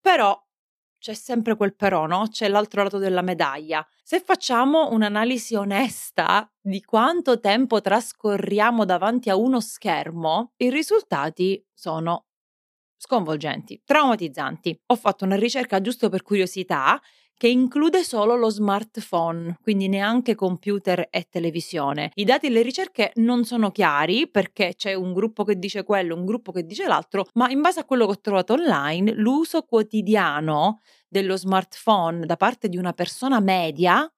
Però 0.00 0.36
c'è 0.98 1.14
sempre 1.14 1.56
quel 1.56 1.76
però, 1.76 2.06
no? 2.06 2.26
C'è 2.28 2.48
l'altro 2.48 2.82
lato 2.82 2.98
della 2.98 3.22
medaglia. 3.22 3.86
Se 4.02 4.20
facciamo 4.20 4.90
un'analisi 4.90 5.54
onesta 5.54 6.50
di 6.60 6.82
quanto 6.82 7.38
tempo 7.38 7.80
trascorriamo 7.80 8.84
davanti 8.84 9.30
a 9.30 9.36
uno 9.36 9.60
schermo, 9.60 10.54
i 10.56 10.70
risultati 10.70 11.64
sono 11.72 12.26
sconvolgenti, 12.96 13.80
traumatizzanti. 13.84 14.82
Ho 14.86 14.96
fatto 14.96 15.24
una 15.24 15.36
ricerca 15.36 15.80
giusto 15.80 16.08
per 16.08 16.22
curiosità 16.22 17.00
che 17.38 17.48
include 17.48 18.02
solo 18.02 18.34
lo 18.34 18.50
smartphone, 18.50 19.56
quindi 19.62 19.88
neanche 19.88 20.34
computer 20.34 21.06
e 21.08 21.28
televisione. 21.30 22.10
I 22.14 22.24
dati 22.24 22.46
e 22.46 22.50
le 22.50 22.62
ricerche 22.62 23.12
non 23.16 23.44
sono 23.44 23.70
chiari 23.70 24.28
perché 24.28 24.74
c'è 24.76 24.94
un 24.94 25.14
gruppo 25.14 25.44
che 25.44 25.56
dice 25.56 25.84
quello, 25.84 26.16
un 26.16 26.26
gruppo 26.26 26.50
che 26.50 26.66
dice 26.66 26.86
l'altro, 26.88 27.26
ma 27.34 27.48
in 27.48 27.60
base 27.60 27.80
a 27.80 27.84
quello 27.84 28.06
che 28.06 28.12
ho 28.12 28.20
trovato 28.20 28.54
online, 28.54 29.12
l'uso 29.12 29.62
quotidiano 29.62 30.80
dello 31.08 31.36
smartphone 31.36 32.26
da 32.26 32.36
parte 32.36 32.68
di 32.68 32.76
una 32.76 32.92
persona 32.92 33.38
media 33.38 34.12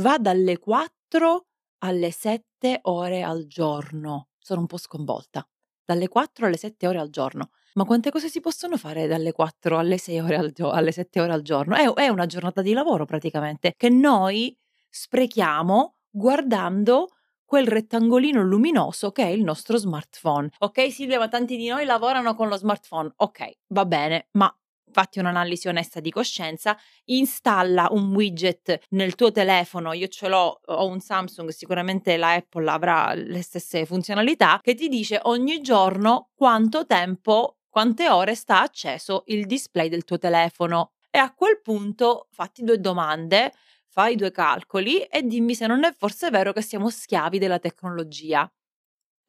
va 0.00 0.18
dalle 0.18 0.58
4 0.58 1.46
alle 1.78 2.10
7 2.10 2.80
ore 2.82 3.22
al 3.22 3.46
giorno. 3.46 4.28
Sono 4.38 4.60
un 4.60 4.66
po' 4.66 4.76
sconvolta. 4.76 5.46
Dalle 5.92 6.08
4 6.08 6.46
alle 6.46 6.56
7 6.56 6.86
ore 6.86 6.98
al 6.98 7.10
giorno. 7.10 7.50
Ma 7.74 7.84
quante 7.84 8.10
cose 8.10 8.28
si 8.28 8.40
possono 8.40 8.78
fare 8.78 9.06
dalle 9.06 9.32
4 9.32 9.76
alle 9.76 9.98
6 9.98 10.20
ore 10.20 10.36
al 10.36 10.52
gio- 10.52 10.70
alle 10.70 10.90
7 10.90 11.20
ore 11.20 11.32
al 11.32 11.42
giorno? 11.42 11.74
È, 11.74 11.92
è 11.92 12.08
una 12.08 12.24
giornata 12.24 12.62
di 12.62 12.72
lavoro 12.72 13.04
praticamente 13.04 13.74
che 13.76 13.90
noi 13.90 14.56
sprechiamo 14.88 15.96
guardando 16.08 17.08
quel 17.44 17.66
rettangolino 17.66 18.42
luminoso 18.42 19.12
che 19.12 19.24
è 19.24 19.28
il 19.28 19.42
nostro 19.42 19.76
smartphone. 19.76 20.48
Ok, 20.60 20.90
Silvia, 20.90 21.18
ma 21.18 21.28
tanti 21.28 21.58
di 21.58 21.68
noi 21.68 21.84
lavorano 21.84 22.34
con 22.34 22.48
lo 22.48 22.56
smartphone. 22.56 23.12
Ok, 23.16 23.50
va 23.68 23.84
bene, 23.84 24.28
ma 24.32 24.50
fatti 24.92 25.18
un'analisi 25.18 25.68
onesta 25.68 26.00
di 26.00 26.10
coscienza, 26.10 26.76
installa 27.06 27.88
un 27.90 28.14
widget 28.14 28.78
nel 28.90 29.14
tuo 29.14 29.32
telefono, 29.32 29.92
io 29.92 30.08
ce 30.08 30.28
l'ho, 30.28 30.60
ho 30.64 30.86
un 30.86 31.00
Samsung, 31.00 31.48
sicuramente 31.50 32.16
la 32.16 32.32
Apple 32.34 32.70
avrà 32.70 33.14
le 33.14 33.42
stesse 33.42 33.84
funzionalità, 33.86 34.58
che 34.62 34.74
ti 34.74 34.88
dice 34.88 35.18
ogni 35.22 35.60
giorno 35.60 36.30
quanto 36.34 36.86
tempo 36.86 37.56
quante 37.72 38.10
ore 38.10 38.34
sta 38.34 38.60
acceso 38.60 39.22
il 39.28 39.46
display 39.46 39.88
del 39.88 40.04
tuo 40.04 40.18
telefono. 40.18 40.92
E 41.10 41.18
a 41.18 41.32
quel 41.32 41.60
punto 41.62 42.28
fatti 42.30 42.62
due 42.64 42.78
domande, 42.78 43.52
fai 43.86 44.14
due 44.14 44.30
calcoli 44.30 45.00
e 45.04 45.22
dimmi 45.22 45.54
se 45.54 45.66
non 45.66 45.84
è 45.84 45.92
forse 45.96 46.28
vero 46.30 46.52
che 46.52 46.60
siamo 46.62 46.90
schiavi 46.90 47.38
della 47.38 47.58
tecnologia. 47.58 48.50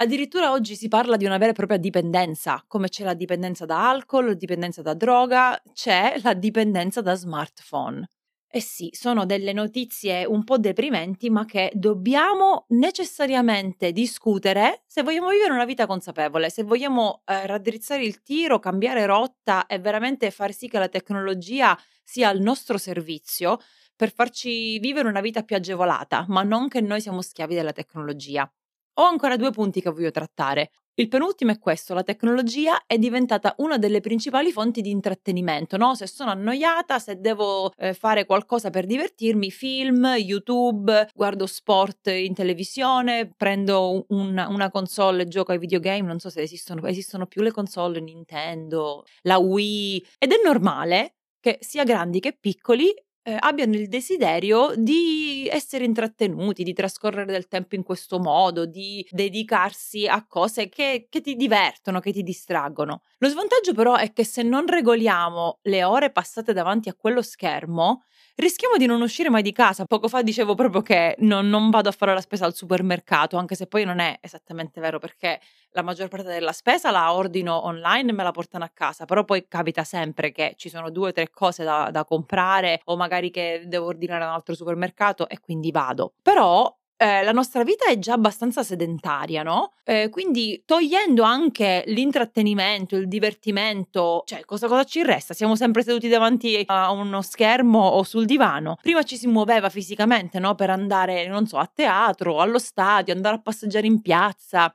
Addirittura 0.03 0.51
oggi 0.51 0.75
si 0.75 0.89
parla 0.89 1.15
di 1.15 1.24
una 1.24 1.38
vera 1.38 1.51
e 1.51 1.53
propria 1.53 1.77
dipendenza, 1.77 2.62
come 2.67 2.89
c'è 2.89 3.05
la 3.05 3.13
dipendenza 3.13 3.63
da 3.63 3.89
alcol, 3.89 4.36
dipendenza 4.36 4.81
da 4.81 4.93
droga, 4.93 5.57
c'è 5.72 6.19
la 6.22 6.33
dipendenza 6.33 7.00
da 7.00 7.15
smartphone. 7.15 8.10
Eh 8.50 8.60
sì, 8.60 8.89
sono 8.91 9.25
delle 9.25 9.53
notizie 9.53 10.25
un 10.25 10.43
po' 10.43 10.57
deprimenti, 10.57 11.29
ma 11.29 11.45
che 11.45 11.72
dobbiamo 11.74 12.65
necessariamente 12.72 13.93
discutere 13.93 14.83
se 14.88 15.03
vogliamo 15.03 15.29
vivere 15.29 15.53
una 15.53 15.63
vita 15.63 15.86
consapevole, 15.88 16.50
se 16.50 16.63
vogliamo 16.63 17.22
eh, 17.25 17.48
raddrizzare 17.48 18.03
il 18.03 18.22
tiro, 18.24 18.60
cambiare 18.60 19.05
rotta 19.05 19.67
e 19.67 19.79
veramente 19.79 20.31
far 20.31 20.51
sì 20.51 20.67
che 20.67 20.79
la 20.79 20.89
tecnologia 20.89 21.79
sia 22.03 22.27
al 22.27 22.41
nostro 22.41 22.77
servizio 22.77 23.57
per 23.95 24.13
farci 24.13 24.77
vivere 24.79 25.07
una 25.07 25.22
vita 25.22 25.43
più 25.43 25.55
agevolata, 25.55 26.25
ma 26.27 26.43
non 26.43 26.67
che 26.67 26.81
noi 26.81 27.00
siamo 27.00 27.22
schiavi 27.22 27.55
della 27.55 27.72
tecnologia. 27.72 28.51
Ho 28.97 29.03
ancora 29.03 29.38
due 29.38 29.50
punti 29.50 29.81
che 29.81 29.89
voglio 29.89 30.12
trattare. 30.12 30.69
Il 30.95 31.07
penultimo 31.07 31.50
è 31.50 31.57
questo, 31.57 31.95
la 31.95 32.03
tecnologia 32.03 32.83
è 32.85 33.00
diventata 33.00 33.55
una 33.57 33.79
delle 33.79 34.00
principali 34.00 34.51
fonti 34.51 34.81
di 34.81 34.91
intrattenimento, 34.91 35.75
no? 35.75 35.95
Se 35.95 36.05
sono 36.05 36.29
annoiata, 36.29 37.00
se 37.00 37.19
devo 37.19 37.71
eh, 37.77 37.95
fare 37.95 38.27
qualcosa 38.27 38.69
per 38.69 38.85
divertirmi, 38.85 39.50
film, 39.50 40.05
YouTube, 40.05 41.09
guardo 41.15 41.47
sport 41.47 42.07
in 42.09 42.35
televisione, 42.35 43.33
prendo 43.35 44.05
un, 44.09 44.45
una 44.47 44.69
console 44.69 45.23
e 45.23 45.27
gioco 45.27 45.51
ai 45.51 45.57
videogame, 45.57 46.07
non 46.07 46.19
so 46.19 46.29
se 46.29 46.41
esistono, 46.41 46.85
esistono 46.85 47.25
più 47.25 47.41
le 47.41 47.51
console 47.51 48.00
Nintendo, 48.00 49.03
la 49.23 49.39
Wii, 49.39 50.05
ed 50.19 50.31
è 50.31 50.35
normale 50.45 51.15
che 51.39 51.57
sia 51.59 51.83
grandi 51.83 52.19
che 52.19 52.38
piccoli 52.39 52.93
eh, 53.24 53.38
abbiano 53.39 53.74
il 53.74 53.88
desiderio 53.88 54.74
di 54.75 55.48
essere 55.50 55.86
intrattenuti, 55.86 56.63
di 56.63 56.74
trascorrere 56.74 57.32
del 57.32 57.48
tempo 57.48 57.75
in 57.75 57.84
questo 57.84 58.20
modo, 58.20 58.65
di 58.65 59.06
dedicarsi 59.10 60.06
a 60.08 60.25
cose 60.27 60.70
che, 60.70 61.08
che 61.10 61.22
ti 61.22 61.36
divertono, 61.36 62.00
che 62.00 62.12
ti 62.12 62.22
distraggono. 62.22 63.01
Lo 63.20 63.30
svantaggio 63.30 63.74
però 63.74 63.96
è 63.96 64.12
che 64.12 64.25
se 64.25 64.44
non 64.44 64.68
regoliamo 64.68 65.60
le 65.63 65.84
ore 65.84 66.12
passate 66.12 66.53
davanti 66.53 66.89
a 66.89 66.94
quello 66.94 67.22
schermo, 67.22 68.03
rischiamo 68.35 68.77
di 68.77 68.85
non 68.85 69.01
uscire 69.01 69.29
mai 69.29 69.41
di 69.41 69.51
casa. 69.51 69.85
Poco 69.85 70.07
fa 70.07 70.21
dicevo 70.21 70.55
proprio 70.55 70.81
che 70.81 71.15
non, 71.19 71.49
non, 71.49 71.69
vado 71.69 71.89
a 71.89 71.91
fare 71.91 72.13
la 72.13 72.21
spesa 72.21 72.45
al 72.45 72.55
supermercato, 72.55 73.37
anche 73.37 73.55
se 73.55 73.67
poi 73.67 73.85
non 73.85 73.99
è 73.99 74.17
esattamente 74.21 74.79
vero 74.79 74.99
perché 74.99 75.39
la 75.71 75.81
maggior 75.81 76.07
parte 76.07 76.27
della 76.27 76.51
spesa 76.51 76.91
la 76.91 77.13
ordino 77.13 77.65
online 77.65 78.11
e 78.11 78.13
me 78.13 78.23
la 78.23 78.31
portano 78.31 78.63
a 78.63 78.71
casa, 78.73 79.05
però 79.05 79.23
poi 79.23 79.45
capita 79.47 79.83
sempre 79.83 80.31
che 80.31 80.53
ci 80.55 80.69
sono 80.69 80.89
due 80.89 81.09
o 81.09 81.11
tre 81.11 81.29
cose 81.29 81.63
da, 81.63 81.89
da 81.91 82.05
comprare 82.05 82.81
o 82.85 82.95
magari 82.95 83.31
che 83.31 83.63
devo 83.65 83.87
ordinare 83.87 84.23
a 84.23 84.27
un 84.27 84.33
altro 84.33 84.55
supermercato 84.55 85.27
e 85.27 85.39
quindi 85.39 85.71
vado. 85.71 86.13
Però 86.21 86.75
eh, 87.03 87.22
la 87.22 87.33
nostra 87.33 87.65
vita 87.65 87.86
è 87.88 88.00
già 88.00 88.13
abbastanza 88.13 88.63
sedentaria, 88.63 89.43
no? 89.43 89.74
Eh, 89.83 90.07
quindi 90.10 90.63
togliendo 90.65 91.24
anche 91.24 91.83
l'intrattenimento, 91.88 92.95
il 92.95 93.10
divertimento, 93.10 94.24
cioè 94.25 94.45
cosa, 94.45 94.69
cosa 94.69 94.86
ci 94.86 95.03
resta? 95.03 95.33
Siamo 95.33 95.57
sempre 95.57 95.83
seduti 95.83 96.07
davanti 96.07 96.63
a 96.65 96.91
uno 96.91 97.22
schermo 97.22 97.79
o 97.79 98.03
sul 98.03 98.24
divano. 98.25 98.77
Prima 98.81 99.03
ci 99.03 99.17
si 99.17 99.27
muoveva 99.27 99.67
fisicamente, 99.67 100.39
no? 100.39 100.55
Per 100.55 100.69
andare, 100.69 101.27
non 101.27 101.45
so, 101.45 101.57
a 101.57 101.69
teatro, 101.72 102.39
allo 102.39 102.57
stadio, 102.57 103.13
andare 103.13 103.36
a 103.36 103.41
passeggiare 103.41 103.86
in 103.86 104.01
piazza 104.01 104.74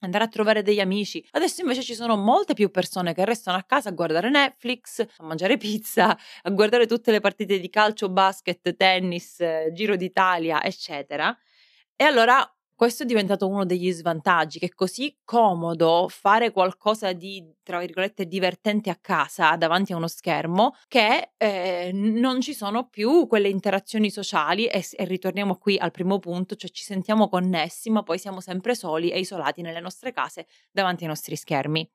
andare 0.00 0.24
a 0.24 0.28
trovare 0.28 0.62
degli 0.62 0.78
amici. 0.80 1.24
Adesso 1.32 1.60
invece 1.62 1.82
ci 1.82 1.94
sono 1.94 2.16
molte 2.16 2.54
più 2.54 2.70
persone 2.70 3.14
che 3.14 3.24
restano 3.24 3.58
a 3.58 3.64
casa 3.64 3.88
a 3.88 3.92
guardare 3.92 4.30
Netflix, 4.30 5.00
a 5.00 5.24
mangiare 5.24 5.56
pizza, 5.56 6.16
a 6.42 6.50
guardare 6.50 6.86
tutte 6.86 7.10
le 7.10 7.18
partite 7.20 7.58
di 7.58 7.68
calcio, 7.68 8.08
basket, 8.08 8.76
tennis, 8.76 9.40
eh, 9.40 9.70
Giro 9.72 9.96
d'Italia, 9.96 10.62
eccetera. 10.62 11.36
E 12.00 12.04
allora 12.04 12.48
questo 12.76 13.02
è 13.02 13.06
diventato 13.06 13.48
uno 13.48 13.64
degli 13.64 13.90
svantaggi, 13.90 14.60
che 14.60 14.66
è 14.66 14.72
così 14.72 15.18
comodo 15.24 16.06
fare 16.08 16.52
qualcosa 16.52 17.12
di, 17.12 17.44
tra 17.64 17.80
virgolette, 17.80 18.26
divertente 18.26 18.88
a 18.88 18.94
casa 18.94 19.56
davanti 19.56 19.92
a 19.92 19.96
uno 19.96 20.06
schermo, 20.06 20.76
che 20.86 21.32
eh, 21.36 21.90
non 21.92 22.40
ci 22.40 22.54
sono 22.54 22.88
più 22.88 23.26
quelle 23.26 23.48
interazioni 23.48 24.10
sociali 24.12 24.66
e, 24.66 24.86
e, 24.92 25.04
ritorniamo 25.06 25.56
qui 25.56 25.76
al 25.76 25.90
primo 25.90 26.20
punto, 26.20 26.54
cioè 26.54 26.70
ci 26.70 26.84
sentiamo 26.84 27.28
connessi, 27.28 27.90
ma 27.90 28.04
poi 28.04 28.20
siamo 28.20 28.40
sempre 28.40 28.76
soli 28.76 29.10
e 29.10 29.18
isolati 29.18 29.60
nelle 29.60 29.80
nostre 29.80 30.12
case 30.12 30.46
davanti 30.70 31.02
ai 31.02 31.08
nostri 31.08 31.34
schermi. 31.34 31.90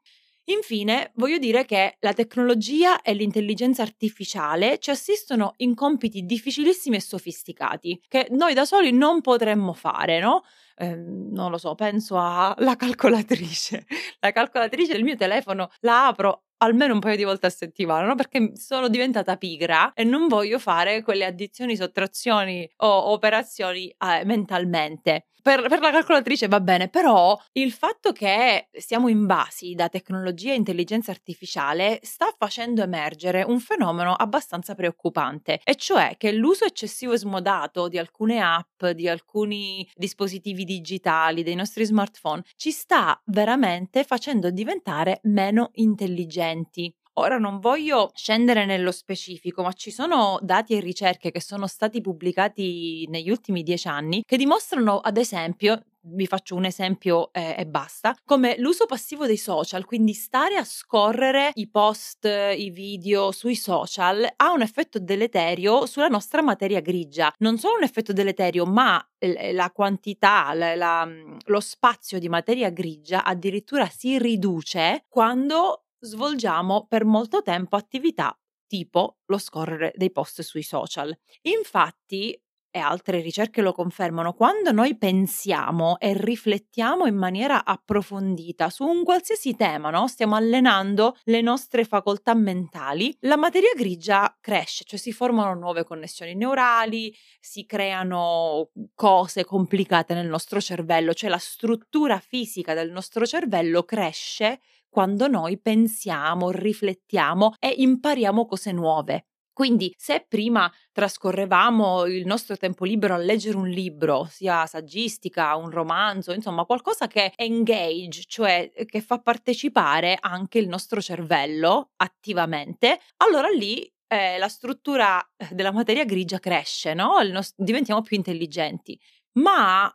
Infine, 0.48 1.12
voglio 1.16 1.38
dire 1.38 1.64
che 1.64 1.96
la 2.02 2.12
tecnologia 2.12 3.02
e 3.02 3.14
l'intelligenza 3.14 3.82
artificiale 3.82 4.78
ci 4.78 4.90
assistono 4.90 5.54
in 5.58 5.74
compiti 5.74 6.26
difficilissimi 6.26 6.98
e 6.98 7.02
sofisticati 7.02 8.02
che 8.10 8.28
noi 8.32 8.54
da 8.54 8.66
soli 8.66 8.92
non 8.92 9.22
potremmo 9.22 9.72
fare, 9.72 10.20
no? 10.20 10.44
Eh, 10.76 10.96
non 10.98 11.50
lo 11.50 11.58
so, 11.58 11.76
penso 11.76 12.18
alla 12.20 12.76
calcolatrice. 12.76 13.86
La 14.20 14.32
calcolatrice 14.32 14.92
del 14.94 15.04
mio 15.04 15.16
telefono 15.16 15.70
la 15.80 16.08
apro 16.08 16.44
almeno 16.58 16.94
un 16.94 17.00
paio 17.00 17.16
di 17.16 17.24
volte 17.24 17.46
a 17.46 17.50
settimana, 17.50 18.06
no? 18.06 18.16
Perché 18.16 18.52
sono 18.56 18.90
diventata 18.90 19.38
pigra 19.38 19.94
e 19.94 20.04
non 20.04 20.28
voglio 20.28 20.60
fare 20.60 21.04
quelle 21.04 21.24
addizioni, 21.24 21.78
sottrazioni 21.78 22.70
o 22.78 23.12
operazioni 23.12 23.88
eh, 23.88 24.26
mentalmente 24.26 25.28
per, 25.44 25.68
per, 25.68 25.82
la 25.82 25.92
calcolatrice 25.92 26.48
va 26.48 26.62
bene, 26.62 26.88
però 26.88 27.38
il 27.52 27.74
fatto 27.74 28.14
che 28.14 28.70
siamo 28.72 29.10
invasi 29.10 29.76
da 29.76 29.90
tecnologia 29.90 30.54
e 30.54 30.56
intelligenza 30.56 31.12
artificiale 31.12 32.00
sta 32.02 32.34
facendo 32.38 32.82
emergere 32.82 33.44
un 33.44 33.60
fenomeno 33.60 34.14
abbastanza 34.14 34.74
preoccupante, 34.74 35.60
e 35.62 35.76
cioè 35.76 36.16
che 36.18 36.32
l'uso 36.32 36.64
eccessivo 36.64 37.12
e 37.12 37.18
smodato 37.18 37.90
di 37.90 37.98
alcune 37.98 38.40
app, 38.42 38.86
di 38.86 39.10
alcuni 39.10 39.86
dispositivi 39.96 40.64
digitali, 40.64 41.44
dei 41.44 41.56
nostri 41.56 41.84
smartphone, 41.84 42.44
ci 42.56 42.72
sta 42.72 43.22
veramente 43.26 44.06
facendo 44.06 44.50
diventare 44.50 45.20
meno 45.24 45.72
intelligenti. 45.74 46.96
Ora 47.18 47.38
non 47.38 47.60
voglio 47.60 48.10
scendere 48.16 48.66
nello 48.66 48.92
specifico, 48.92 49.62
ma 49.62 49.72
ci 49.74 49.92
sono 49.92 50.40
dati 50.42 50.76
e 50.76 50.80
ricerche 50.80 51.30
che 51.30 51.42
sono 51.42 51.68
stati 51.68 52.02
pubblicati 52.02 53.06
negli 53.08 53.30
ultimi 53.30 53.62
dieci 53.62 53.88
anni 53.88 54.24
che 54.26 54.36
dimostrano, 54.36 54.98
ad 54.98 55.18
esempio, 55.18 55.80
vi 56.06 56.26
faccio 56.26 56.56
un 56.56 56.66
esempio 56.66 57.32
eh, 57.32 57.56
e 57.58 57.66
basta, 57.66 58.16
come 58.26 58.56
l'uso 58.58 58.86
passivo 58.86 59.26
dei 59.26 59.38
social, 59.38 59.86
quindi 59.86 60.14
stare 60.14 60.56
a 60.56 60.64
scorrere 60.64 61.52
i 61.54 61.70
post, 61.70 62.26
i 62.26 62.70
video 62.72 63.32
sui 63.32 63.56
social 63.56 64.28
ha 64.36 64.52
un 64.52 64.62
effetto 64.62 65.00
deleterio 65.00 65.86
sulla 65.86 66.08
nostra 66.08 66.42
materia 66.42 66.82
grigia. 66.82 67.32
Non 67.38 67.58
solo 67.58 67.76
un 67.76 67.84
effetto 67.84 68.12
deleterio, 68.12 68.66
ma 68.66 69.06
la 69.54 69.72
quantità, 69.72 70.54
la, 70.54 70.76
la, 70.76 71.08
lo 71.46 71.60
spazio 71.62 72.20
di 72.20 72.28
materia 72.28 72.70
grigia 72.70 73.24
addirittura 73.24 73.88
si 73.88 74.18
riduce 74.18 75.06
quando 75.08 75.83
svolgiamo 76.04 76.86
per 76.88 77.06
molto 77.06 77.42
tempo 77.42 77.76
attività 77.76 78.38
tipo 78.74 79.20
lo 79.26 79.38
scorrere 79.38 79.94
dei 79.96 80.12
post 80.12 80.42
sui 80.42 80.64
social. 80.64 81.16
Infatti, 81.44 82.36
e 82.76 82.80
altre 82.80 83.22
ricerche 83.22 83.62
lo 83.62 83.72
confermano, 83.72 84.34
quando 84.34 84.72
noi 84.72 84.98
pensiamo 84.98 86.00
e 86.00 86.14
riflettiamo 86.18 87.06
in 87.06 87.16
maniera 87.16 87.66
approfondita 87.66 88.72
su 88.72 88.84
un 88.84 89.04
qualsiasi 89.04 89.56
tema, 89.56 89.92
no? 89.92 90.08
stiamo 90.08 90.34
allenando 90.34 91.16
le 91.26 91.42
nostre 91.42 91.84
facoltà 91.84 92.34
mentali, 92.34 93.16
la 93.22 93.38
materia 93.38 93.70
grigia 93.76 94.36
cresce, 94.42 94.86
cioè 94.86 94.98
si 94.98 95.12
formano 95.12 95.54
nuove 95.54 95.84
connessioni 95.84 96.34
neurali, 96.34 97.16
si 97.40 97.68
creano 97.68 98.72
cose 98.96 99.46
complicate 99.46 100.16
nel 100.16 100.28
nostro 100.28 100.60
cervello, 100.60 101.14
cioè 101.14 101.30
la 101.30 101.38
struttura 101.38 102.18
fisica 102.18 102.74
del 102.74 102.90
nostro 102.90 103.28
cervello 103.28 103.84
cresce 103.84 104.62
quando 104.94 105.28
noi 105.28 105.60
pensiamo, 105.60 106.52
riflettiamo 106.52 107.56
e 107.58 107.74
impariamo 107.78 108.46
cose 108.46 108.72
nuove. 108.72 109.26
Quindi 109.52 109.92
se 109.98 110.24
prima 110.28 110.72
trascorrevamo 110.92 112.06
il 112.06 112.28
nostro 112.28 112.58
tempo 112.58 112.86
libero 112.86 113.16
a 113.16 113.18
leggere 113.18 113.58
un 113.58 113.68
libro, 113.68 114.28
sia 114.30 114.68
saggistica, 114.68 115.56
un 115.56 115.72
romanzo, 115.72 116.32
insomma 116.32 116.66
qualcosa 116.66 117.08
che 117.08 117.34
engage, 117.36 118.24
cioè 118.28 118.72
che 118.86 119.02
fa 119.02 119.20
partecipare 119.20 120.16
anche 120.20 120.60
il 120.60 120.68
nostro 120.68 121.02
cervello 121.02 121.92
attivamente, 121.96 123.00
allora 123.18 123.48
lì 123.50 123.92
eh, 124.08 124.38
la 124.38 124.48
struttura 124.48 125.20
della 125.50 125.72
materia 125.72 126.06
grigia 126.06 126.38
cresce, 126.40 126.94
no? 126.94 127.20
Nos- 127.24 127.54
diventiamo 127.58 128.02
più 128.02 128.16
intelligenti. 128.16 129.00
Ma 129.40 129.92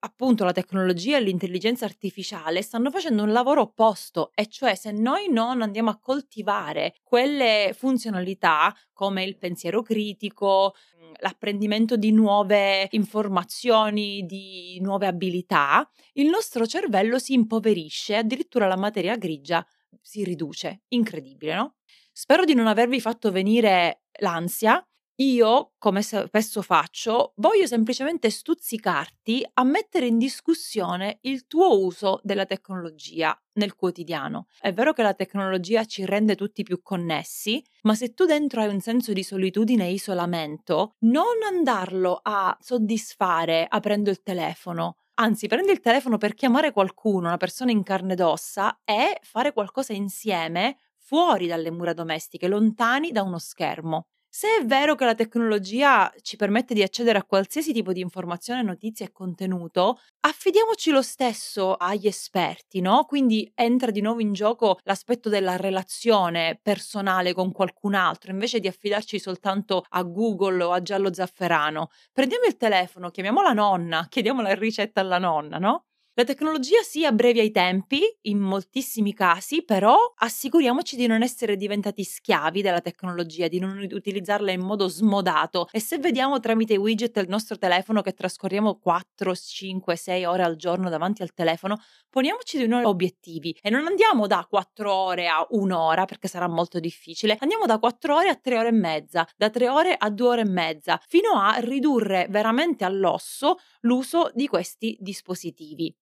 appunto 0.00 0.44
la 0.44 0.52
tecnologia 0.52 1.16
e 1.16 1.20
l'intelligenza 1.20 1.84
artificiale 1.84 2.62
stanno 2.62 2.90
facendo 2.90 3.22
un 3.22 3.32
lavoro 3.32 3.62
opposto, 3.62 4.30
e 4.34 4.46
cioè 4.46 4.74
se 4.74 4.92
noi 4.92 5.28
non 5.30 5.62
andiamo 5.62 5.90
a 5.90 5.98
coltivare 5.98 6.94
quelle 7.02 7.74
funzionalità 7.76 8.74
come 8.92 9.24
il 9.24 9.36
pensiero 9.38 9.82
critico, 9.82 10.74
mhmm, 10.98 11.12
l'apprendimento 11.20 11.96
di 11.96 12.12
nuove 12.12 12.88
informazioni, 12.90 14.24
di 14.26 14.78
nuove 14.80 15.06
abilità, 15.06 15.88
il 16.14 16.28
nostro 16.28 16.66
cervello 16.66 17.18
si 17.18 17.34
impoverisce, 17.34 18.16
addirittura 18.16 18.66
la 18.66 18.76
materia 18.76 19.16
grigia 19.16 19.64
si 20.00 20.24
riduce. 20.24 20.82
Incredibile, 20.88 21.54
no? 21.54 21.74
Spero 22.12 22.44
di 22.44 22.54
non 22.54 22.66
avervi 22.66 23.00
fatto 23.00 23.30
venire 23.30 24.02
l'ansia 24.20 24.84
io, 25.22 25.72
come 25.78 26.00
spesso 26.02 26.62
faccio, 26.62 27.32
voglio 27.36 27.66
semplicemente 27.66 28.30
stuzzicarti 28.30 29.46
a 29.54 29.64
mettere 29.64 30.06
in 30.06 30.16
discussione 30.16 31.18
il 31.22 31.46
tuo 31.46 31.78
uso 31.84 32.20
della 32.22 32.46
tecnologia 32.46 33.38
nel 33.54 33.74
quotidiano. 33.74 34.46
È 34.58 34.72
vero 34.72 34.94
che 34.94 35.02
la 35.02 35.12
tecnologia 35.12 35.84
ci 35.84 36.06
rende 36.06 36.36
tutti 36.36 36.62
più 36.62 36.80
connessi, 36.82 37.62
ma 37.82 37.94
se 37.94 38.14
tu 38.14 38.24
dentro 38.24 38.62
hai 38.62 38.68
un 38.68 38.80
senso 38.80 39.12
di 39.12 39.22
solitudine 39.22 39.86
e 39.86 39.92
isolamento, 39.92 40.94
non 41.00 41.42
andarlo 41.46 42.18
a 42.22 42.56
soddisfare 42.60 43.66
aprendo 43.68 44.10
il 44.10 44.22
telefono, 44.22 44.96
Anzi, 45.20 45.48
prendi 45.48 45.70
il 45.70 45.80
telefono 45.80 46.16
per 46.16 46.32
chiamare 46.32 46.72
qualcuno, 46.72 47.26
una 47.26 47.36
persona 47.36 47.70
in 47.70 47.82
carne 47.82 48.14
ed 48.14 48.20
ossa, 48.20 48.80
e 48.84 49.18
fare 49.20 49.52
qualcosa 49.52 49.92
insieme 49.92 50.78
fuori 50.96 51.46
dalle 51.46 51.70
mura 51.70 51.92
domestiche, 51.92 52.48
lontani 52.48 53.10
da 53.12 53.22
uno 53.22 53.38
schermo. 53.38 54.06
Se 54.32 54.46
è 54.60 54.64
vero 54.64 54.94
che 54.94 55.04
la 55.04 55.16
tecnologia 55.16 56.12
ci 56.22 56.36
permette 56.36 56.72
di 56.72 56.82
accedere 56.82 57.18
a 57.18 57.24
qualsiasi 57.24 57.72
tipo 57.72 57.92
di 57.92 58.00
informazione, 58.00 58.62
notizia 58.62 59.04
e 59.04 59.10
contenuto, 59.10 59.98
affidiamoci 60.20 60.92
lo 60.92 61.02
stesso 61.02 61.74
agli 61.74 62.06
esperti, 62.06 62.80
no? 62.80 63.04
Quindi 63.06 63.50
entra 63.56 63.90
di 63.90 64.00
nuovo 64.00 64.20
in 64.20 64.32
gioco 64.32 64.78
l'aspetto 64.84 65.28
della 65.28 65.56
relazione 65.56 66.60
personale 66.62 67.32
con 67.32 67.50
qualcun 67.50 67.94
altro, 67.94 68.30
invece 68.30 68.60
di 68.60 68.68
affidarci 68.68 69.18
soltanto 69.18 69.84
a 69.88 70.02
Google 70.04 70.62
o 70.62 70.70
a 70.70 70.80
Giallo 70.80 71.12
Zafferano. 71.12 71.88
Prendiamo 72.12 72.44
il 72.44 72.56
telefono, 72.56 73.10
chiamiamo 73.10 73.42
la 73.42 73.52
nonna, 73.52 74.06
chiediamo 74.08 74.42
la 74.42 74.54
ricetta 74.54 75.00
alla 75.00 75.18
nonna, 75.18 75.58
no? 75.58 75.86
La 76.14 76.24
tecnologia 76.26 76.82
sì 76.82 77.06
abbrevi 77.06 77.42
i 77.42 77.50
tempi, 77.50 78.02
in 78.22 78.40
moltissimi 78.40 79.14
casi, 79.14 79.64
però 79.64 79.96
assicuriamoci 80.16 80.94
di 80.96 81.06
non 81.06 81.22
essere 81.22 81.56
diventati 81.56 82.04
schiavi 82.04 82.60
della 82.60 82.82
tecnologia, 82.82 83.48
di 83.48 83.58
non 83.58 83.78
utilizzarla 83.90 84.50
in 84.50 84.60
modo 84.60 84.86
smodato 84.88 85.68
e 85.70 85.80
se 85.80 85.96
vediamo 85.98 86.38
tramite 86.38 86.76
widget 86.76 87.12
del 87.12 87.28
nostro 87.28 87.56
telefono 87.56 88.02
che 88.02 88.12
trascorriamo 88.12 88.78
4, 88.80 89.34
5, 89.34 89.96
6 89.96 90.24
ore 90.26 90.42
al 90.42 90.56
giorno 90.56 90.90
davanti 90.90 91.22
al 91.22 91.32
telefono, 91.32 91.80
poniamoci 92.10 92.58
dei 92.58 92.68
nuovi 92.68 92.84
obiettivi 92.84 93.56
e 93.62 93.70
non 93.70 93.86
andiamo 93.86 94.26
da 94.26 94.44
4 94.46 94.92
ore 94.92 95.26
a 95.26 95.46
un'ora 95.50 96.04
perché 96.04 96.28
sarà 96.28 96.48
molto 96.48 96.80
difficile, 96.80 97.36
andiamo 97.40 97.64
da 97.64 97.78
4 97.78 98.14
ore 98.16 98.28
a 98.28 98.34
3 98.34 98.58
ore 98.58 98.68
e 98.68 98.72
mezza, 98.72 99.26
da 99.36 99.48
3 99.48 99.68
ore 99.70 99.94
a 99.96 100.10
2 100.10 100.26
ore 100.26 100.40
e 100.42 100.48
mezza, 100.48 101.00
fino 101.06 101.40
a 101.40 101.54
ridurre 101.60 102.26
veramente 102.28 102.84
all'osso 102.84 103.56
l'uso 103.82 104.30
di 104.34 104.46
questi 104.48 104.98
dispositivi. 105.00 105.94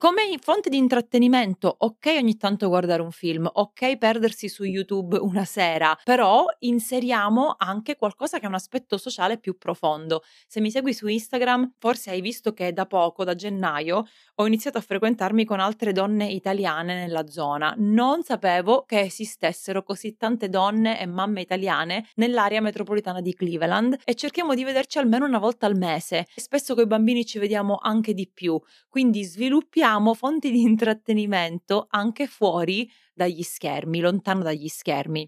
Come 0.00 0.38
fonte 0.40 0.70
di 0.70 0.76
intrattenimento, 0.76 1.74
ok 1.76 2.14
ogni 2.18 2.36
tanto 2.36 2.68
guardare 2.68 3.02
un 3.02 3.10
film, 3.10 3.50
ok 3.52 3.98
perdersi 3.98 4.48
su 4.48 4.62
YouTube 4.62 5.16
una 5.18 5.44
sera, 5.44 5.98
però 6.04 6.46
inseriamo 6.60 7.56
anche 7.58 7.96
qualcosa 7.96 8.38
che 8.38 8.44
è 8.44 8.46
un 8.48 8.54
aspetto 8.54 8.96
sociale 8.96 9.38
più 9.38 9.58
profondo. 9.58 10.22
Se 10.46 10.60
mi 10.60 10.70
segui 10.70 10.94
su 10.94 11.08
Instagram, 11.08 11.72
forse 11.78 12.10
hai 12.10 12.20
visto 12.20 12.52
che 12.52 12.72
da 12.72 12.86
poco, 12.86 13.24
da 13.24 13.34
gennaio, 13.34 14.04
ho 14.36 14.46
iniziato 14.46 14.78
a 14.78 14.82
frequentarmi 14.82 15.44
con 15.44 15.58
altre 15.58 15.90
donne 15.90 16.28
italiane 16.28 16.94
nella 16.94 17.26
zona. 17.26 17.74
Non 17.76 18.22
sapevo 18.22 18.84
che 18.86 19.00
esistessero 19.00 19.82
così 19.82 20.16
tante 20.16 20.48
donne 20.48 21.00
e 21.00 21.06
mamme 21.06 21.40
italiane 21.40 22.06
nell'area 22.14 22.60
metropolitana 22.60 23.20
di 23.20 23.34
Cleveland 23.34 23.98
e 24.04 24.14
cerchiamo 24.14 24.54
di 24.54 24.62
vederci 24.62 24.98
almeno 24.98 25.26
una 25.26 25.40
volta 25.40 25.66
al 25.66 25.76
mese. 25.76 26.24
Spesso 26.36 26.74
con 26.74 26.84
i 26.84 26.86
bambini 26.86 27.26
ci 27.26 27.40
vediamo 27.40 27.80
anche 27.82 28.14
di 28.14 28.30
più, 28.32 28.56
quindi 28.88 29.24
sviluppiamo 29.24 29.86
cerchiamo 29.88 30.12
fonti 30.12 30.50
di 30.50 30.60
intrattenimento 30.60 31.86
anche 31.90 32.26
fuori 32.26 32.90
dagli 33.14 33.42
schermi, 33.42 34.00
lontano 34.00 34.42
dagli 34.42 34.68
schermi. 34.68 35.26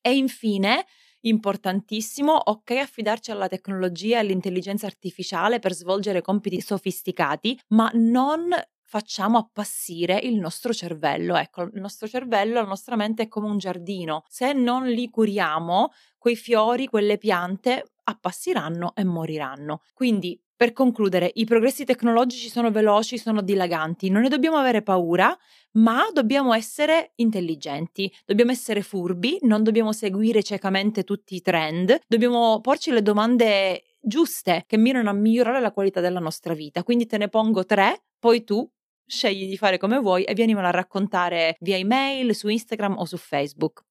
E 0.00 0.16
infine, 0.16 0.86
importantissimo, 1.20 2.32
ok 2.32 2.70
affidarci 2.72 3.30
alla 3.30 3.48
tecnologia 3.48 4.16
e 4.16 4.20
all'intelligenza 4.20 4.86
artificiale 4.86 5.60
per 5.60 5.74
svolgere 5.74 6.22
compiti 6.22 6.60
sofisticati, 6.60 7.58
ma 7.68 7.90
non 7.94 8.50
facciamo 8.82 9.38
appassire 9.38 10.18
il 10.18 10.36
nostro 10.38 10.72
cervello. 10.72 11.36
Ecco, 11.36 11.62
il 11.62 11.80
nostro 11.80 12.08
cervello, 12.08 12.54
la 12.54 12.66
nostra 12.66 12.96
mente 12.96 13.24
è 13.24 13.28
come 13.28 13.48
un 13.48 13.58
giardino. 13.58 14.24
Se 14.28 14.52
non 14.52 14.86
li 14.88 15.08
curiamo, 15.10 15.90
quei 16.18 16.36
fiori, 16.36 16.86
quelle 16.86 17.18
piante 17.18 17.84
appassiranno 18.04 18.94
e 18.96 19.04
moriranno. 19.04 19.82
Quindi 19.94 20.40
per 20.58 20.72
concludere, 20.72 21.30
i 21.34 21.44
progressi 21.44 21.84
tecnologici 21.84 22.48
sono 22.48 22.72
veloci, 22.72 23.16
sono 23.16 23.42
dilaganti, 23.42 24.10
non 24.10 24.22
ne 24.22 24.28
dobbiamo 24.28 24.56
avere 24.56 24.82
paura, 24.82 25.38
ma 25.74 26.08
dobbiamo 26.12 26.52
essere 26.52 27.12
intelligenti, 27.14 28.12
dobbiamo 28.26 28.50
essere 28.50 28.82
furbi, 28.82 29.38
non 29.42 29.62
dobbiamo 29.62 29.92
seguire 29.92 30.42
ciecamente 30.42 31.04
tutti 31.04 31.36
i 31.36 31.42
trend, 31.42 32.00
dobbiamo 32.08 32.60
porci 32.60 32.90
le 32.90 33.02
domande 33.02 33.84
giuste 34.00 34.64
che 34.66 34.76
mirano 34.76 35.10
a 35.10 35.12
migliorare 35.12 35.60
la 35.60 35.70
qualità 35.70 36.00
della 36.00 36.18
nostra 36.18 36.54
vita. 36.54 36.82
Quindi 36.82 37.06
te 37.06 37.18
ne 37.18 37.28
pongo 37.28 37.64
tre, 37.64 38.06
poi 38.18 38.42
tu 38.42 38.68
scegli 39.06 39.48
di 39.48 39.56
fare 39.56 39.78
come 39.78 40.00
vuoi 40.00 40.24
e 40.24 40.34
vienimelo 40.34 40.66
a 40.66 40.72
raccontare 40.72 41.54
via 41.60 41.76
email, 41.76 42.34
su 42.34 42.48
Instagram 42.48 42.98
o 42.98 43.04
su 43.04 43.16
Facebook. 43.16 43.84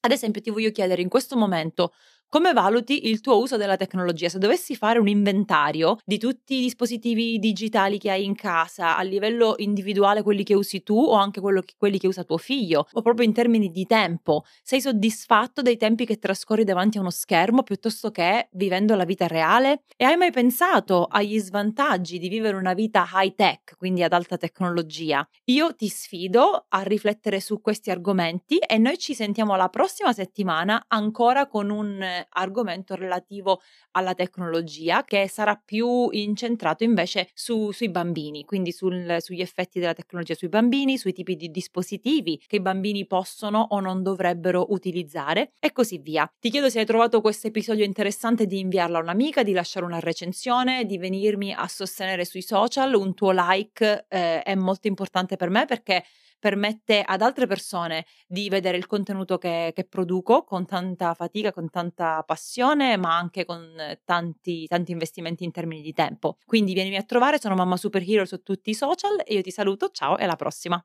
Ad 0.00 0.10
esempio, 0.10 0.40
ti 0.40 0.50
voglio 0.50 0.72
chiedere 0.72 1.02
in 1.02 1.08
questo 1.08 1.36
momento 1.36 1.92
come 2.30 2.52
valuti 2.52 3.08
il 3.08 3.20
tuo 3.20 3.40
uso 3.40 3.56
della 3.56 3.76
tecnologia? 3.76 4.28
Se 4.28 4.38
dovessi 4.38 4.76
fare 4.76 5.00
un 5.00 5.08
inventario 5.08 5.98
di 6.04 6.16
tutti 6.16 6.58
i 6.58 6.62
dispositivi 6.62 7.40
digitali 7.40 7.98
che 7.98 8.08
hai 8.08 8.24
in 8.24 8.36
casa, 8.36 8.96
a 8.96 9.02
livello 9.02 9.54
individuale 9.56 10.22
quelli 10.22 10.44
che 10.44 10.54
usi 10.54 10.84
tu 10.84 10.96
o 10.96 11.14
anche 11.14 11.40
che, 11.40 11.74
quelli 11.76 11.98
che 11.98 12.06
usa 12.06 12.22
tuo 12.22 12.38
figlio, 12.38 12.86
o 12.92 13.02
proprio 13.02 13.26
in 13.26 13.32
termini 13.32 13.70
di 13.70 13.84
tempo, 13.84 14.44
sei 14.62 14.80
soddisfatto 14.80 15.60
dei 15.60 15.76
tempi 15.76 16.06
che 16.06 16.18
trascorri 16.18 16.62
davanti 16.62 16.98
a 16.98 17.00
uno 17.00 17.10
schermo 17.10 17.64
piuttosto 17.64 18.12
che 18.12 18.48
vivendo 18.52 18.94
la 18.94 19.04
vita 19.04 19.26
reale? 19.26 19.82
E 19.96 20.04
hai 20.04 20.16
mai 20.16 20.30
pensato 20.30 21.06
agli 21.10 21.38
svantaggi 21.40 22.20
di 22.20 22.28
vivere 22.28 22.56
una 22.56 22.74
vita 22.74 23.08
high 23.12 23.34
tech, 23.34 23.74
quindi 23.76 24.04
ad 24.04 24.12
alta 24.12 24.36
tecnologia? 24.36 25.28
Io 25.46 25.74
ti 25.74 25.88
sfido 25.88 26.66
a 26.68 26.82
riflettere 26.82 27.40
su 27.40 27.60
questi 27.60 27.90
argomenti 27.90 28.58
e 28.58 28.78
noi 28.78 28.98
ci 28.98 29.14
sentiamo 29.14 29.56
la 29.56 29.68
prossima 29.68 30.12
settimana 30.12 30.84
ancora 30.86 31.48
con 31.48 31.70
un 31.70 32.18
argomento 32.28 32.94
relativo 32.94 33.60
alla 33.92 34.14
tecnologia 34.14 35.04
che 35.04 35.28
sarà 35.28 35.60
più 35.62 36.08
incentrato 36.10 36.84
invece 36.84 37.28
su, 37.34 37.70
sui 37.72 37.90
bambini, 37.90 38.44
quindi 38.44 38.72
sul, 38.72 39.16
sugli 39.20 39.40
effetti 39.40 39.80
della 39.80 39.94
tecnologia 39.94 40.34
sui 40.34 40.48
bambini, 40.48 40.98
sui 40.98 41.12
tipi 41.12 41.36
di 41.36 41.50
dispositivi 41.50 42.42
che 42.46 42.56
i 42.56 42.60
bambini 42.60 43.06
possono 43.06 43.66
o 43.70 43.80
non 43.80 44.02
dovrebbero 44.02 44.66
utilizzare 44.70 45.52
e 45.58 45.72
così 45.72 45.98
via. 45.98 46.30
Ti 46.38 46.50
chiedo 46.50 46.68
se 46.68 46.80
hai 46.80 46.86
trovato 46.86 47.20
questo 47.20 47.46
episodio 47.46 47.84
interessante 47.84 48.46
di 48.46 48.58
inviarlo 48.58 48.98
a 48.98 49.00
un'amica, 49.00 49.42
di 49.42 49.52
lasciare 49.52 49.86
una 49.86 50.00
recensione, 50.00 50.84
di 50.84 50.98
venirmi 50.98 51.52
a 51.52 51.66
sostenere 51.68 52.24
sui 52.24 52.42
social, 52.42 52.94
un 52.94 53.14
tuo 53.14 53.32
like 53.32 54.06
eh, 54.08 54.42
è 54.42 54.54
molto 54.54 54.88
importante 54.88 55.36
per 55.36 55.50
me 55.50 55.64
perché 55.64 56.04
permette 56.40 57.02
ad 57.06 57.22
altre 57.22 57.46
persone 57.46 58.06
di 58.26 58.48
vedere 58.48 58.76
il 58.76 58.86
contenuto 58.86 59.38
che, 59.38 59.70
che 59.72 59.84
produco 59.84 60.42
con 60.42 60.66
tanta 60.66 61.14
fatica, 61.14 61.52
con 61.52 61.70
tanta 61.70 62.24
passione, 62.26 62.96
ma 62.96 63.16
anche 63.16 63.44
con 63.44 63.72
tanti, 64.04 64.66
tanti 64.66 64.90
investimenti 64.90 65.44
in 65.44 65.52
termini 65.52 65.82
di 65.82 65.92
tempo. 65.92 66.38
Quindi 66.44 66.72
vienimi 66.72 66.96
a 66.96 67.04
trovare, 67.04 67.38
sono 67.38 67.54
Mamma 67.54 67.76
Superhero 67.76 68.24
su 68.24 68.42
tutti 68.42 68.70
i 68.70 68.74
social 68.74 69.22
e 69.24 69.34
io 69.34 69.42
ti 69.42 69.52
saluto, 69.52 69.90
ciao 69.90 70.18
e 70.18 70.24
alla 70.24 70.36
prossima. 70.36 70.84